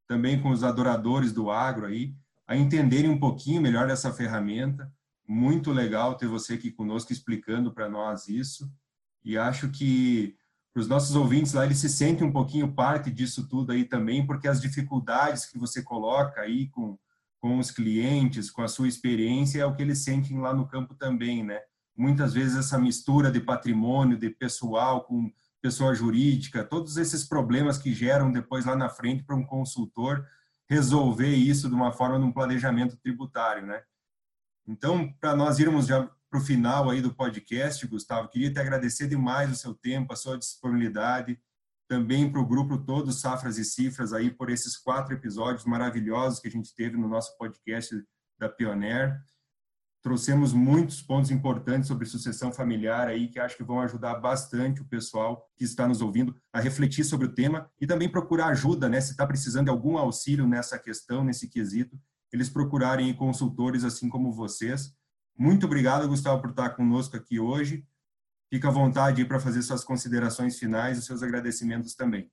também 0.07 0.43
com 0.43 0.51
os 0.51 0.63
adoradores 0.63 1.33
do 1.33 1.51
agro 1.51 1.87
aí, 1.87 2.15
a 2.47 2.55
entenderem 2.55 3.11
um 3.11 3.19
pouquinho 3.19 3.63
melhor 3.63 3.87
dessa 3.87 4.13
ferramenta. 4.13 4.93
Muito 5.27 5.73
legal 5.73 6.17
ter 6.17 6.27
você 6.27 6.53
aqui 6.53 6.71
conosco 6.71 7.15
explicando 7.15 7.73
para 7.73 7.89
nós 7.89 8.29
isso 8.29 8.71
e 9.25 9.39
acho 9.39 9.69
que 9.71 10.37
para 10.73 10.81
os 10.81 10.89
nossos 10.89 11.15
ouvintes 11.15 11.53
lá, 11.53 11.65
eles 11.67 11.79
se 11.79 11.89
sentem 11.89 12.27
um 12.27 12.33
pouquinho 12.33 12.73
parte 12.73 13.11
disso 13.11 13.47
tudo 13.47 13.73
aí 13.73 13.85
também, 13.85 14.27
porque 14.27 14.49
as 14.49 14.61
dificuldades 14.61 15.45
que 15.45 15.59
você 15.59 15.83
coloca 15.83 16.41
aí 16.41 16.69
com, 16.69 16.99
com 17.39 17.59
os 17.59 17.71
clientes, 17.71 18.51
com 18.51 18.63
a 18.63 18.69
sua 18.69 18.89
experiência, 18.89 19.61
é 19.61 19.67
o 19.67 19.75
que 19.75 19.83
eles 19.83 20.03
sentem 20.03 20.39
lá 20.39 20.55
no 20.55 20.67
campo 20.67 20.95
também, 20.95 21.45
né? 21.45 21.61
Muitas 21.95 22.33
vezes 22.33 22.57
essa 22.57 22.79
mistura 22.79 23.31
de 23.31 23.39
patrimônio, 23.39 24.19
de 24.19 24.31
pessoal 24.31 25.05
com 25.05 25.31
pessoa 25.61 25.95
jurídica, 25.95 26.65
todos 26.65 26.97
esses 26.97 27.23
problemas 27.23 27.77
que 27.77 27.93
geram 27.93 28.33
depois 28.33 28.65
lá 28.65 28.75
na 28.75 28.89
frente 28.89 29.23
para 29.23 29.37
um 29.37 29.45
consultor 29.45 30.27
resolver 30.69 31.35
isso 31.35 31.69
de 31.69 31.75
uma 31.75 31.93
forma 31.93 32.19
num 32.19 32.33
planejamento 32.33 32.97
tributário, 32.97 33.67
né? 33.67 33.83
Então, 34.67 35.13
para 35.21 35.37
nós 35.37 35.59
irmos 35.59 35.87
já 35.87 36.09
para 36.33 36.41
o 36.41 36.43
final 36.43 36.89
aí 36.89 37.03
do 37.03 37.15
podcast, 37.15 37.87
Gustavo. 37.87 38.31
Queria 38.31 38.51
te 38.51 38.59
agradecer 38.59 39.07
demais 39.07 39.53
o 39.53 39.55
seu 39.55 39.75
tempo, 39.75 40.15
a 40.15 40.17
sua 40.17 40.39
disponibilidade, 40.39 41.39
também 41.87 42.33
para 42.33 42.41
o 42.41 42.47
grupo 42.47 42.79
todo 42.79 43.13
Safras 43.13 43.59
e 43.59 43.65
Cifras 43.67 44.15
aí 44.15 44.31
por 44.31 44.49
esses 44.49 44.79
quatro 44.79 45.15
episódios 45.15 45.67
maravilhosos 45.67 46.41
que 46.41 46.49
a 46.49 46.51
gente 46.51 46.75
teve 46.75 46.97
no 46.97 47.07
nosso 47.07 47.37
podcast 47.37 48.03
da 48.39 48.49
Pioneer. 48.49 49.21
Trouxemos 50.03 50.55
muitos 50.55 51.03
pontos 51.03 51.31
importantes 51.31 51.89
sobre 51.89 52.07
sucessão 52.07 52.51
familiar 52.51 53.09
aí 53.09 53.29
que 53.29 53.39
acho 53.39 53.59
que 53.59 53.63
vão 53.63 53.83
ajudar 53.83 54.15
bastante 54.15 54.81
o 54.81 54.89
pessoal 54.89 55.47
que 55.55 55.65
está 55.65 55.87
nos 55.87 56.01
ouvindo 56.01 56.35
a 56.51 56.61
refletir 56.61 57.05
sobre 57.05 57.27
o 57.27 57.35
tema 57.35 57.71
e 57.79 57.87
também 57.87 58.09
procurar 58.09 58.47
ajuda, 58.47 58.89
né? 58.89 59.03
Se 59.03 59.11
está 59.11 59.27
precisando 59.27 59.67
de 59.67 59.71
algum 59.71 59.99
auxílio 59.99 60.47
nessa 60.47 60.79
questão, 60.79 61.23
nesse 61.23 61.47
quesito, 61.47 62.01
eles 62.33 62.49
procurarem 62.49 63.13
consultores 63.13 63.85
assim 63.85 64.09
como 64.09 64.33
vocês 64.33 64.95
muito 65.37 65.67
obrigado, 65.67 66.09
Gustavo, 66.09 66.41
por 66.41 66.51
estar 66.51 66.71
conosco 66.71 67.17
aqui 67.17 67.41
hoje. 67.41 67.85
Fica 68.51 68.69
à 68.69 68.71
vontade 68.71 69.25
para 69.25 69.41
fazer 69.41 69.63
suas 69.63 69.83
considerações 69.83 70.59
finais 70.59 70.99
e 70.99 71.03
seus 71.03 71.23
agradecimentos 71.23 71.95
também. 71.95 72.31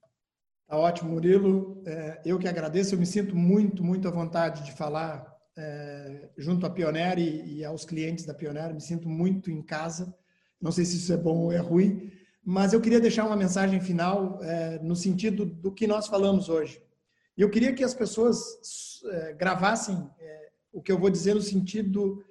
Tá 0.67 0.77
ótimo, 0.77 1.11
Murilo. 1.11 1.81
É, 1.85 2.21
eu 2.25 2.37
que 2.37 2.47
agradeço, 2.47 2.93
eu 2.93 2.99
me 2.99 3.05
sinto 3.05 3.35
muito, 3.35 3.83
muito 3.83 4.07
à 4.07 4.11
vontade 4.11 4.63
de 4.63 4.71
falar 4.73 5.25
é, 5.57 6.29
junto 6.37 6.65
à 6.65 6.69
Pioneer 6.69 7.17
e, 7.17 7.65
aos 7.65 7.85
clientes 7.85 8.25
da 8.25 8.33
Pioneer, 8.33 8.73
me 8.73 8.81
sinto 8.81 9.09
muito 9.09 9.49
em 9.49 9.61
casa. 9.61 10.13
Não 10.61 10.71
sei 10.71 10.85
se 10.85 10.97
isso 10.97 11.11
é 11.11 11.17
bom 11.17 11.37
ou 11.37 11.51
é 11.51 11.57
ruim, 11.57 12.11
mas 12.43 12.73
eu 12.73 12.81
queria 12.81 12.99
deixar 12.99 13.25
uma 13.25 13.35
mensagem 13.35 13.79
final 13.79 14.39
é, 14.43 14.77
no 14.79 14.95
sentido 14.95 15.45
do 15.45 15.71
que 15.71 15.87
nós 15.87 16.07
falamos 16.07 16.49
hoje. 16.49 16.79
Eu 17.37 17.49
queria 17.49 17.73
que 17.73 17.83
as 17.83 17.93
pessoas 17.93 18.37
gravassem 19.37 20.07
o 20.71 20.81
que 20.81 20.91
eu 20.91 20.99
vou 20.99 21.09
dizer 21.09 21.33
no 21.33 21.41
sentido 21.41 22.21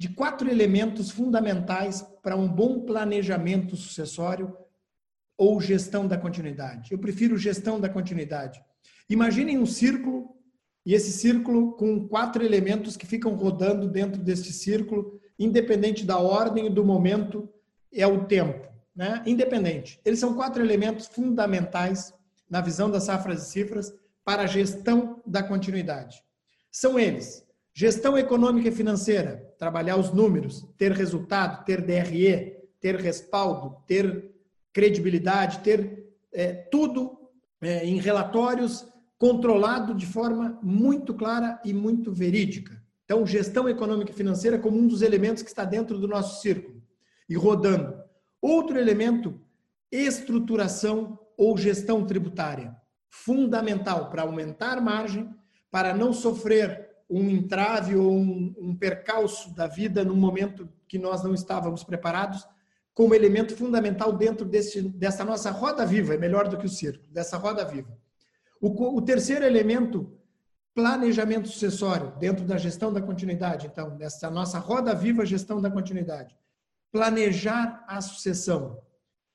de 0.00 0.08
quatro 0.08 0.48
elementos 0.48 1.10
fundamentais 1.10 2.00
para 2.22 2.34
um 2.34 2.48
bom 2.48 2.86
planejamento 2.86 3.76
sucessório 3.76 4.56
ou 5.36 5.60
gestão 5.60 6.08
da 6.08 6.16
continuidade. 6.16 6.90
Eu 6.90 6.98
prefiro 6.98 7.36
gestão 7.36 7.78
da 7.78 7.86
continuidade. 7.86 8.64
Imaginem 9.10 9.58
um 9.58 9.66
círculo 9.66 10.34
e 10.86 10.94
esse 10.94 11.12
círculo 11.12 11.72
com 11.72 12.08
quatro 12.08 12.42
elementos 12.42 12.96
que 12.96 13.06
ficam 13.06 13.34
rodando 13.34 13.86
dentro 13.86 14.22
deste 14.22 14.54
círculo, 14.54 15.20
independente 15.38 16.06
da 16.06 16.16
ordem 16.18 16.68
e 16.68 16.70
do 16.70 16.82
momento, 16.82 17.46
é 17.92 18.06
o 18.06 18.24
tempo, 18.24 18.72
né? 18.96 19.22
Independente. 19.26 20.00
Eles 20.02 20.18
são 20.18 20.32
quatro 20.32 20.64
elementos 20.64 21.08
fundamentais 21.08 22.14
na 22.48 22.62
visão 22.62 22.90
das 22.90 23.02
safras 23.02 23.42
e 23.42 23.50
cifras 23.50 23.92
para 24.24 24.44
a 24.44 24.46
gestão 24.46 25.22
da 25.26 25.42
continuidade. 25.42 26.24
São 26.72 26.98
eles: 26.98 27.46
Gestão 27.74 28.16
econômica 28.16 28.68
e 28.68 28.72
financeira, 28.72 29.49
trabalhar 29.60 29.98
os 29.98 30.10
números, 30.10 30.66
ter 30.78 30.90
resultado, 30.90 31.66
ter 31.66 31.82
DRE, 31.82 32.56
ter 32.80 32.96
respaldo, 32.96 33.76
ter 33.86 34.34
credibilidade, 34.72 35.58
ter 35.58 36.14
é, 36.32 36.54
tudo 36.54 37.28
é, 37.60 37.84
em 37.84 38.00
relatórios 38.00 38.86
controlado 39.18 39.94
de 39.94 40.06
forma 40.06 40.58
muito 40.62 41.12
clara 41.12 41.60
e 41.62 41.74
muito 41.74 42.10
verídica. 42.10 42.82
Então, 43.04 43.26
gestão 43.26 43.68
econômica 43.68 44.12
e 44.12 44.14
financeira 44.14 44.58
como 44.58 44.78
um 44.78 44.86
dos 44.86 45.02
elementos 45.02 45.42
que 45.42 45.50
está 45.50 45.62
dentro 45.62 45.98
do 45.98 46.08
nosso 46.08 46.40
círculo 46.40 46.82
e 47.28 47.36
rodando. 47.36 48.02
Outro 48.40 48.78
elemento, 48.78 49.38
estruturação 49.92 51.18
ou 51.36 51.58
gestão 51.58 52.06
tributária, 52.06 52.74
fundamental 53.10 54.08
para 54.08 54.22
aumentar 54.22 54.80
margem, 54.80 55.28
para 55.70 55.94
não 55.94 56.14
sofrer 56.14 56.89
um 57.10 57.28
entrave 57.28 57.96
ou 57.96 58.12
um, 58.12 58.54
um 58.56 58.74
percalço 58.74 59.52
da 59.54 59.66
vida 59.66 60.04
num 60.04 60.14
momento 60.14 60.68
que 60.86 60.96
nós 60.96 61.24
não 61.24 61.34
estávamos 61.34 61.82
preparados, 61.82 62.46
como 62.94 63.14
elemento 63.14 63.56
fundamental 63.56 64.12
dentro 64.12 64.46
desse, 64.46 64.82
dessa 64.82 65.24
nossa 65.24 65.50
roda 65.50 65.84
viva, 65.84 66.14
é 66.14 66.18
melhor 66.18 66.48
do 66.48 66.56
que 66.56 66.66
o 66.66 66.68
circo, 66.68 67.06
dessa 67.08 67.36
roda 67.36 67.64
viva. 67.64 67.96
O, 68.60 68.96
o 68.96 69.02
terceiro 69.02 69.44
elemento, 69.44 70.12
planejamento 70.74 71.48
sucessório, 71.48 72.12
dentro 72.18 72.44
da 72.44 72.56
gestão 72.56 72.92
da 72.92 73.00
continuidade, 73.00 73.66
então, 73.66 73.96
dessa 73.96 74.30
nossa 74.30 74.58
roda 74.58 74.94
viva 74.94 75.26
gestão 75.26 75.60
da 75.60 75.70
continuidade. 75.70 76.36
Planejar 76.92 77.84
a 77.88 78.00
sucessão. 78.00 78.80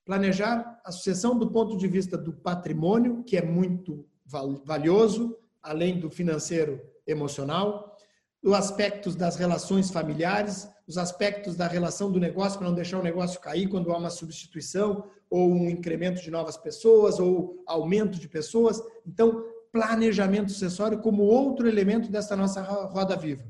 Planejar 0.06 0.80
a 0.86 0.92
sucessão 0.92 1.38
do 1.38 1.50
ponto 1.50 1.76
de 1.78 1.88
vista 1.88 2.18
do 2.18 2.32
patrimônio, 2.32 3.24
que 3.24 3.36
é 3.36 3.42
muito 3.42 4.06
valioso, 4.64 5.36
além 5.62 6.00
do 6.00 6.10
financeiro 6.10 6.80
emocional, 7.08 7.98
os 8.44 8.54
aspectos 8.54 9.16
das 9.16 9.36
relações 9.36 9.90
familiares, 9.90 10.70
os 10.88 10.98
aspectos 10.98 11.56
da 11.56 11.68
relação 11.68 12.12
do 12.12 12.20
negócio 12.20 12.60
para 12.60 12.68
não 12.68 12.76
deixar 12.76 13.00
o 13.00 13.04
negócio 13.04 13.40
cair 13.40 13.68
quando 13.68 13.92
há 13.92 13.98
uma 13.98 14.12
substituição 14.12 15.10
ou 15.30 15.52
um 15.52 15.68
incremento 15.68 16.22
de 16.22 16.30
novas 16.30 16.56
pessoas 16.56 17.20
ou 17.20 17.64
aumento 17.66 18.20
de 18.20 18.30
pessoas. 18.30 18.82
Então, 19.06 19.44
planejamento 19.72 20.52
sucessório 20.52 21.00
como 21.00 21.24
outro 21.24 21.68
elemento 21.68 22.12
dessa 22.12 22.36
nossa 22.36 22.62
roda 22.62 23.16
viva. 23.16 23.44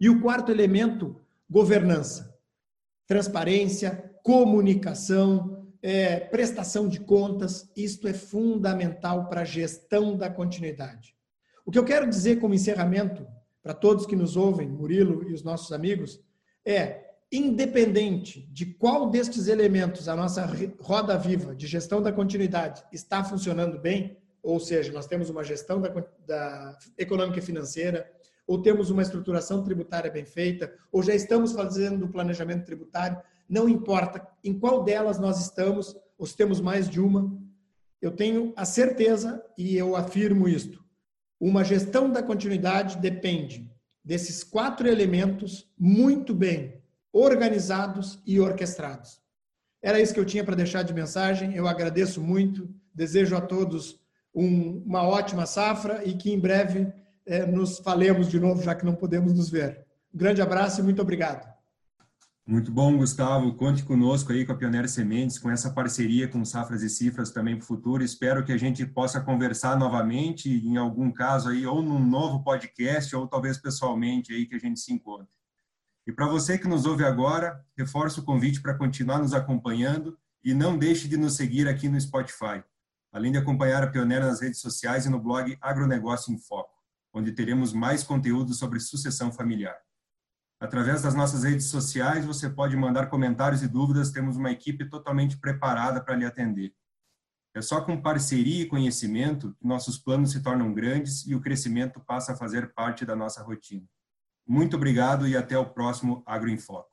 E 0.00 0.08
o 0.08 0.22
quarto 0.22 0.50
elemento, 0.50 1.20
governança. 1.50 2.34
Transparência, 3.06 4.12
comunicação, 4.22 5.66
é, 5.82 6.20
prestação 6.20 6.88
de 6.88 7.00
contas, 7.00 7.70
isto 7.76 8.06
é 8.06 8.12
fundamental 8.12 9.28
para 9.28 9.40
a 9.40 9.44
gestão 9.44 10.16
da 10.16 10.30
continuidade. 10.30 11.16
O 11.64 11.70
que 11.70 11.78
eu 11.78 11.84
quero 11.84 12.08
dizer 12.08 12.40
como 12.40 12.54
encerramento, 12.54 13.26
para 13.62 13.72
todos 13.72 14.06
que 14.06 14.16
nos 14.16 14.36
ouvem, 14.36 14.68
Murilo 14.68 15.28
e 15.28 15.32
os 15.32 15.42
nossos 15.42 15.72
amigos, 15.72 16.20
é 16.64 17.12
independente 17.30 18.46
de 18.52 18.66
qual 18.66 19.08
destes 19.08 19.46
elementos 19.46 20.08
a 20.08 20.14
nossa 20.14 20.46
roda 20.80 21.16
viva 21.16 21.54
de 21.54 21.66
gestão 21.66 22.02
da 22.02 22.12
continuidade 22.12 22.84
está 22.92 23.24
funcionando 23.24 23.78
bem, 23.78 24.18
ou 24.42 24.58
seja, 24.58 24.92
nós 24.92 25.06
temos 25.06 25.30
uma 25.30 25.44
gestão 25.44 25.80
da, 25.80 25.88
da 26.26 26.78
econômica 26.98 27.38
e 27.38 27.42
financeira, 27.42 28.10
ou 28.46 28.60
temos 28.60 28.90
uma 28.90 29.02
estruturação 29.02 29.62
tributária 29.62 30.10
bem 30.10 30.24
feita, 30.24 30.74
ou 30.90 31.02
já 31.02 31.14
estamos 31.14 31.52
fazendo 31.52 32.04
o 32.04 32.08
planejamento 32.08 32.66
tributário, 32.66 33.18
não 33.48 33.68
importa 33.68 34.26
em 34.42 34.58
qual 34.58 34.82
delas 34.82 35.18
nós 35.18 35.40
estamos, 35.40 35.96
ou 36.18 36.26
se 36.26 36.36
temos 36.36 36.60
mais 36.60 36.90
de 36.90 37.00
uma, 37.00 37.32
eu 38.00 38.10
tenho 38.10 38.52
a 38.56 38.64
certeza 38.64 39.42
e 39.56 39.76
eu 39.76 39.94
afirmo 39.94 40.48
isto. 40.48 40.81
Uma 41.42 41.64
gestão 41.64 42.08
da 42.08 42.22
continuidade 42.22 42.98
depende 42.98 43.68
desses 44.04 44.44
quatro 44.44 44.86
elementos 44.86 45.68
muito 45.76 46.32
bem 46.32 46.80
organizados 47.12 48.22
e 48.24 48.38
orquestrados. 48.38 49.20
Era 49.82 50.00
isso 50.00 50.14
que 50.14 50.20
eu 50.20 50.24
tinha 50.24 50.44
para 50.44 50.54
deixar 50.54 50.84
de 50.84 50.94
mensagem. 50.94 51.52
Eu 51.56 51.66
agradeço 51.66 52.22
muito, 52.22 52.72
desejo 52.94 53.34
a 53.34 53.40
todos 53.40 53.98
um, 54.32 54.84
uma 54.86 55.02
ótima 55.02 55.44
safra 55.44 56.04
e 56.04 56.14
que 56.14 56.30
em 56.30 56.38
breve 56.38 56.92
é, 57.26 57.44
nos 57.44 57.80
falemos 57.80 58.28
de 58.28 58.38
novo, 58.38 58.62
já 58.62 58.72
que 58.76 58.84
não 58.84 58.94
podemos 58.94 59.34
nos 59.34 59.50
ver. 59.50 59.84
Um 60.14 60.18
grande 60.18 60.40
abraço 60.40 60.80
e 60.80 60.84
muito 60.84 61.02
obrigado. 61.02 61.51
Muito 62.44 62.72
bom, 62.72 62.96
Gustavo. 62.96 63.54
Conte 63.54 63.84
conosco 63.84 64.32
aí 64.32 64.44
com 64.44 64.50
a 64.50 64.56
Pioneira 64.56 64.88
Sementes, 64.88 65.38
com 65.38 65.48
essa 65.48 65.70
parceria 65.70 66.26
com 66.26 66.44
Safras 66.44 66.82
e 66.82 66.90
Cifras 66.90 67.30
também 67.30 67.56
para 67.56 67.62
o 67.62 67.66
futuro. 67.66 68.02
Espero 68.02 68.44
que 68.44 68.50
a 68.50 68.56
gente 68.56 68.84
possa 68.84 69.20
conversar 69.20 69.78
novamente, 69.78 70.50
em 70.50 70.76
algum 70.76 71.12
caso 71.12 71.50
aí, 71.50 71.64
ou 71.64 71.80
num 71.80 72.04
novo 72.04 72.42
podcast, 72.42 73.14
ou 73.14 73.28
talvez 73.28 73.58
pessoalmente 73.58 74.34
aí 74.34 74.44
que 74.44 74.56
a 74.56 74.58
gente 74.58 74.80
se 74.80 74.92
encontre. 74.92 75.32
E 76.04 76.10
para 76.10 76.26
você 76.26 76.58
que 76.58 76.66
nos 76.66 76.84
ouve 76.84 77.04
agora, 77.04 77.64
reforço 77.78 78.20
o 78.20 78.24
convite 78.24 78.60
para 78.60 78.76
continuar 78.76 79.20
nos 79.20 79.32
acompanhando 79.32 80.18
e 80.42 80.52
não 80.52 80.76
deixe 80.76 81.06
de 81.06 81.16
nos 81.16 81.36
seguir 81.36 81.68
aqui 81.68 81.88
no 81.88 82.00
Spotify, 82.00 82.64
além 83.12 83.30
de 83.30 83.38
acompanhar 83.38 83.84
a 83.84 83.86
Pioneira 83.86 84.26
nas 84.26 84.40
redes 84.40 84.60
sociais 84.60 85.06
e 85.06 85.08
no 85.08 85.20
blog 85.20 85.56
Agronegócio 85.60 86.34
em 86.34 86.38
Foco, 86.38 86.74
onde 87.14 87.30
teremos 87.30 87.72
mais 87.72 88.02
conteúdo 88.02 88.52
sobre 88.52 88.80
sucessão 88.80 89.30
familiar. 89.30 89.76
Através 90.62 91.02
das 91.02 91.12
nossas 91.12 91.42
redes 91.42 91.66
sociais, 91.66 92.24
você 92.24 92.48
pode 92.48 92.76
mandar 92.76 93.10
comentários 93.10 93.64
e 93.64 93.68
dúvidas, 93.68 94.12
temos 94.12 94.36
uma 94.36 94.52
equipe 94.52 94.88
totalmente 94.88 95.36
preparada 95.36 96.00
para 96.00 96.14
lhe 96.14 96.24
atender. 96.24 96.72
É 97.52 97.60
só 97.60 97.80
com 97.80 98.00
parceria 98.00 98.62
e 98.62 98.68
conhecimento 98.68 99.56
que 99.58 99.66
nossos 99.66 99.98
planos 99.98 100.30
se 100.30 100.40
tornam 100.40 100.72
grandes 100.72 101.26
e 101.26 101.34
o 101.34 101.40
crescimento 101.40 101.98
passa 101.98 102.32
a 102.32 102.36
fazer 102.36 102.72
parte 102.74 103.04
da 103.04 103.16
nossa 103.16 103.42
rotina. 103.42 103.84
Muito 104.46 104.76
obrigado 104.76 105.26
e 105.26 105.36
até 105.36 105.58
o 105.58 105.68
próximo 105.68 106.22
Agro 106.24 106.48
em 106.48 106.56
Foco. 106.56 106.91